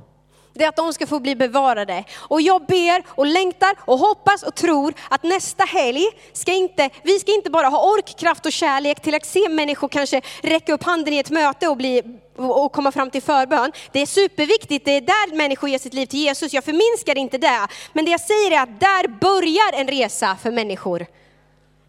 Det 0.54 0.63
är 0.63 0.70
att 0.70 0.76
de 0.76 0.94
ska 0.94 1.08
få 1.08 1.20
bli 1.20 1.36
bevarade. 1.36 2.04
Och 2.16 2.42
jag 2.42 2.66
ber 2.66 3.04
och 3.08 3.26
längtar 3.26 3.76
och 3.80 3.98
hoppas 3.98 4.44
och 4.44 4.56
tror 4.56 4.94
att 5.10 5.24
nästa 5.24 5.63
helg 5.63 6.04
ska 6.34 6.54
inte, 6.54 6.89
vi 7.04 7.20
ska 7.20 7.34
inte 7.34 7.50
bara 7.50 7.68
ha 7.68 7.94
ork, 7.94 8.20
kraft 8.20 8.46
och 8.46 8.52
kärlek 8.52 9.02
till 9.02 9.16
att 9.16 9.26
se 9.26 9.50
människor 9.50 9.88
kanske 9.88 10.22
räcka 10.42 10.74
upp 10.74 10.84
handen 10.84 11.13
i 11.13 11.18
ett 11.18 11.30
möte 11.30 11.68
och, 11.68 11.78
bli, 11.78 12.02
och 12.36 12.72
komma 12.72 12.92
fram 12.92 13.10
till 13.12 13.22
förbön. 13.22 13.72
Det 13.92 14.02
är 14.02 14.06
superviktigt, 14.06 14.86
det 14.86 14.92
är 14.92 15.02
där 15.02 15.36
människor 15.36 15.70
ger 15.70 15.80
sitt 15.80 15.94
liv 15.94 16.06
till 16.06 16.20
Jesus. 16.20 16.54
Jag 16.54 16.63
förminskar 16.63 17.18
inte 17.18 17.38
det. 17.38 17.68
Men 17.94 18.06
det 18.06 18.12
jag 18.12 18.22
säger 18.22 18.52
är 18.52 18.62
att 18.62 18.80
där 18.80 19.08
börjar 19.08 19.82
en 19.82 19.88
resa 19.88 20.38
för 20.44 20.52
människor. 20.52 21.06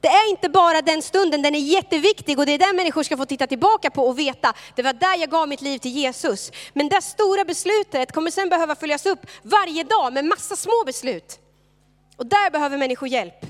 Det 0.04 0.08
är 0.08 0.30
inte 0.30 0.48
bara 0.48 0.82
den 0.82 1.02
stunden, 1.02 1.42
den 1.42 1.54
är 1.54 1.58
jätteviktig 1.58 2.38
och 2.38 2.46
det 2.46 2.52
är 2.52 2.58
den 2.58 2.76
människor 2.76 3.02
ska 3.02 3.16
få 3.16 3.26
titta 3.26 3.46
tillbaka 3.46 3.90
på 3.90 4.06
och 4.06 4.18
veta, 4.18 4.52
det 4.76 4.82
var 4.82 4.92
där 4.92 5.18
jag 5.18 5.30
gav 5.30 5.48
mitt 5.48 5.60
liv 5.60 5.78
till 5.78 5.90
Jesus. 5.90 6.52
Men 6.72 6.88
det 6.88 7.02
stora 7.02 7.44
beslutet 7.44 8.12
kommer 8.12 8.30
sen 8.30 8.48
behöva 8.48 8.74
följas 8.74 9.06
upp 9.06 9.18
varje 9.42 9.84
dag 9.84 10.12
med 10.12 10.24
massa 10.24 10.56
små 10.56 10.82
beslut. 10.86 11.38
Och 12.16 12.26
där 12.26 12.50
behöver 12.50 12.78
människor 12.78 13.08
hjälp. 13.08 13.46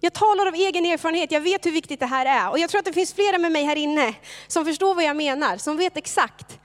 Jag 0.00 0.12
talar 0.12 0.46
av 0.46 0.54
egen 0.54 0.86
erfarenhet, 0.86 1.32
jag 1.32 1.40
vet 1.40 1.66
hur 1.66 1.72
viktigt 1.72 2.00
det 2.00 2.06
här 2.06 2.26
är. 2.26 2.50
Och 2.50 2.58
jag 2.58 2.70
tror 2.70 2.78
att 2.78 2.84
det 2.84 2.92
finns 2.92 3.14
flera 3.14 3.38
med 3.38 3.52
mig 3.52 3.64
här 3.64 3.76
inne 3.76 4.14
som 4.46 4.64
förstår 4.64 4.94
vad 4.94 5.04
jag 5.04 5.16
menar, 5.16 5.56
som 5.56 5.76
vet 5.76 5.96
exakt 5.96 6.58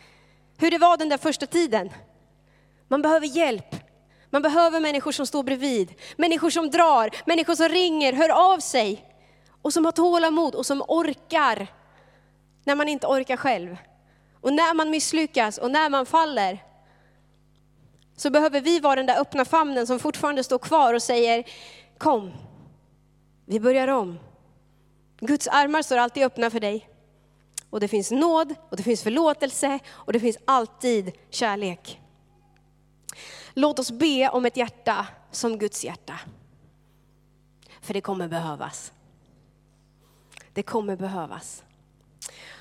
hur 0.57 0.71
det 0.71 0.77
var 0.77 0.97
den 0.97 1.09
där 1.09 1.17
första 1.17 1.45
tiden. 1.45 1.89
Man 2.87 3.01
behöver 3.01 3.27
hjälp. 3.27 3.75
Man 4.29 4.41
behöver 4.41 4.79
människor 4.79 5.11
som 5.11 5.27
står 5.27 5.43
bredvid, 5.43 5.93
människor 6.17 6.49
som 6.49 6.69
drar, 6.69 7.09
människor 7.25 7.55
som 7.55 7.69
ringer, 7.69 8.13
hör 8.13 8.29
av 8.29 8.59
sig 8.59 9.05
och 9.61 9.73
som 9.73 9.85
har 9.85 9.91
tålamod 9.91 10.55
och 10.55 10.65
som 10.65 10.83
orkar 10.87 11.67
när 12.63 12.75
man 12.75 12.89
inte 12.89 13.07
orkar 13.07 13.37
själv. 13.37 13.77
Och 14.41 14.53
när 14.53 14.73
man 14.73 14.89
misslyckas 14.89 15.57
och 15.57 15.71
när 15.71 15.89
man 15.89 16.05
faller 16.05 16.63
så 18.17 18.29
behöver 18.29 18.61
vi 18.61 18.79
vara 18.79 18.95
den 18.95 19.05
där 19.05 19.21
öppna 19.21 19.45
famnen 19.45 19.87
som 19.87 19.99
fortfarande 19.99 20.43
står 20.43 20.57
kvar 20.57 20.93
och 20.93 21.03
säger 21.03 21.43
kom, 21.97 22.31
vi 23.45 23.59
börjar 23.59 23.87
om. 23.87 24.19
Guds 25.19 25.47
armar 25.47 25.81
står 25.81 25.97
alltid 25.97 26.23
öppna 26.23 26.49
för 26.49 26.59
dig. 26.59 26.89
Och 27.69 27.79
det 27.79 27.87
finns 27.87 28.11
nåd, 28.11 28.55
och 28.69 28.77
det 28.77 28.83
finns 28.83 29.03
förlåtelse, 29.03 29.79
och 29.89 30.13
det 30.13 30.19
finns 30.19 30.37
alltid 30.45 31.11
kärlek. 31.29 31.99
Låt 33.59 33.79
oss 33.79 33.91
be 33.91 34.29
om 34.29 34.45
ett 34.45 34.57
hjärta 34.57 35.07
som 35.31 35.57
Guds 35.57 35.85
hjärta. 35.85 36.19
För 37.81 37.93
det 37.93 38.01
kommer 38.01 38.27
behövas. 38.27 38.93
Det 40.53 40.63
kommer 40.63 40.95
behövas. 40.95 41.63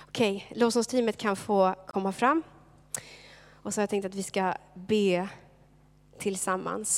Okej, 0.07 0.47
lovsångsteamet 0.51 1.17
kan 1.17 1.37
få 1.37 1.75
komma 1.87 2.13
fram. 2.13 2.43
Och 3.51 3.75
så 3.75 3.81
har 3.81 3.83
jag 3.83 3.91
tänkt 3.91 4.05
att 4.05 4.15
vi 4.15 4.23
ska 4.23 4.55
be 4.75 5.29
tillsammans. 6.19 6.87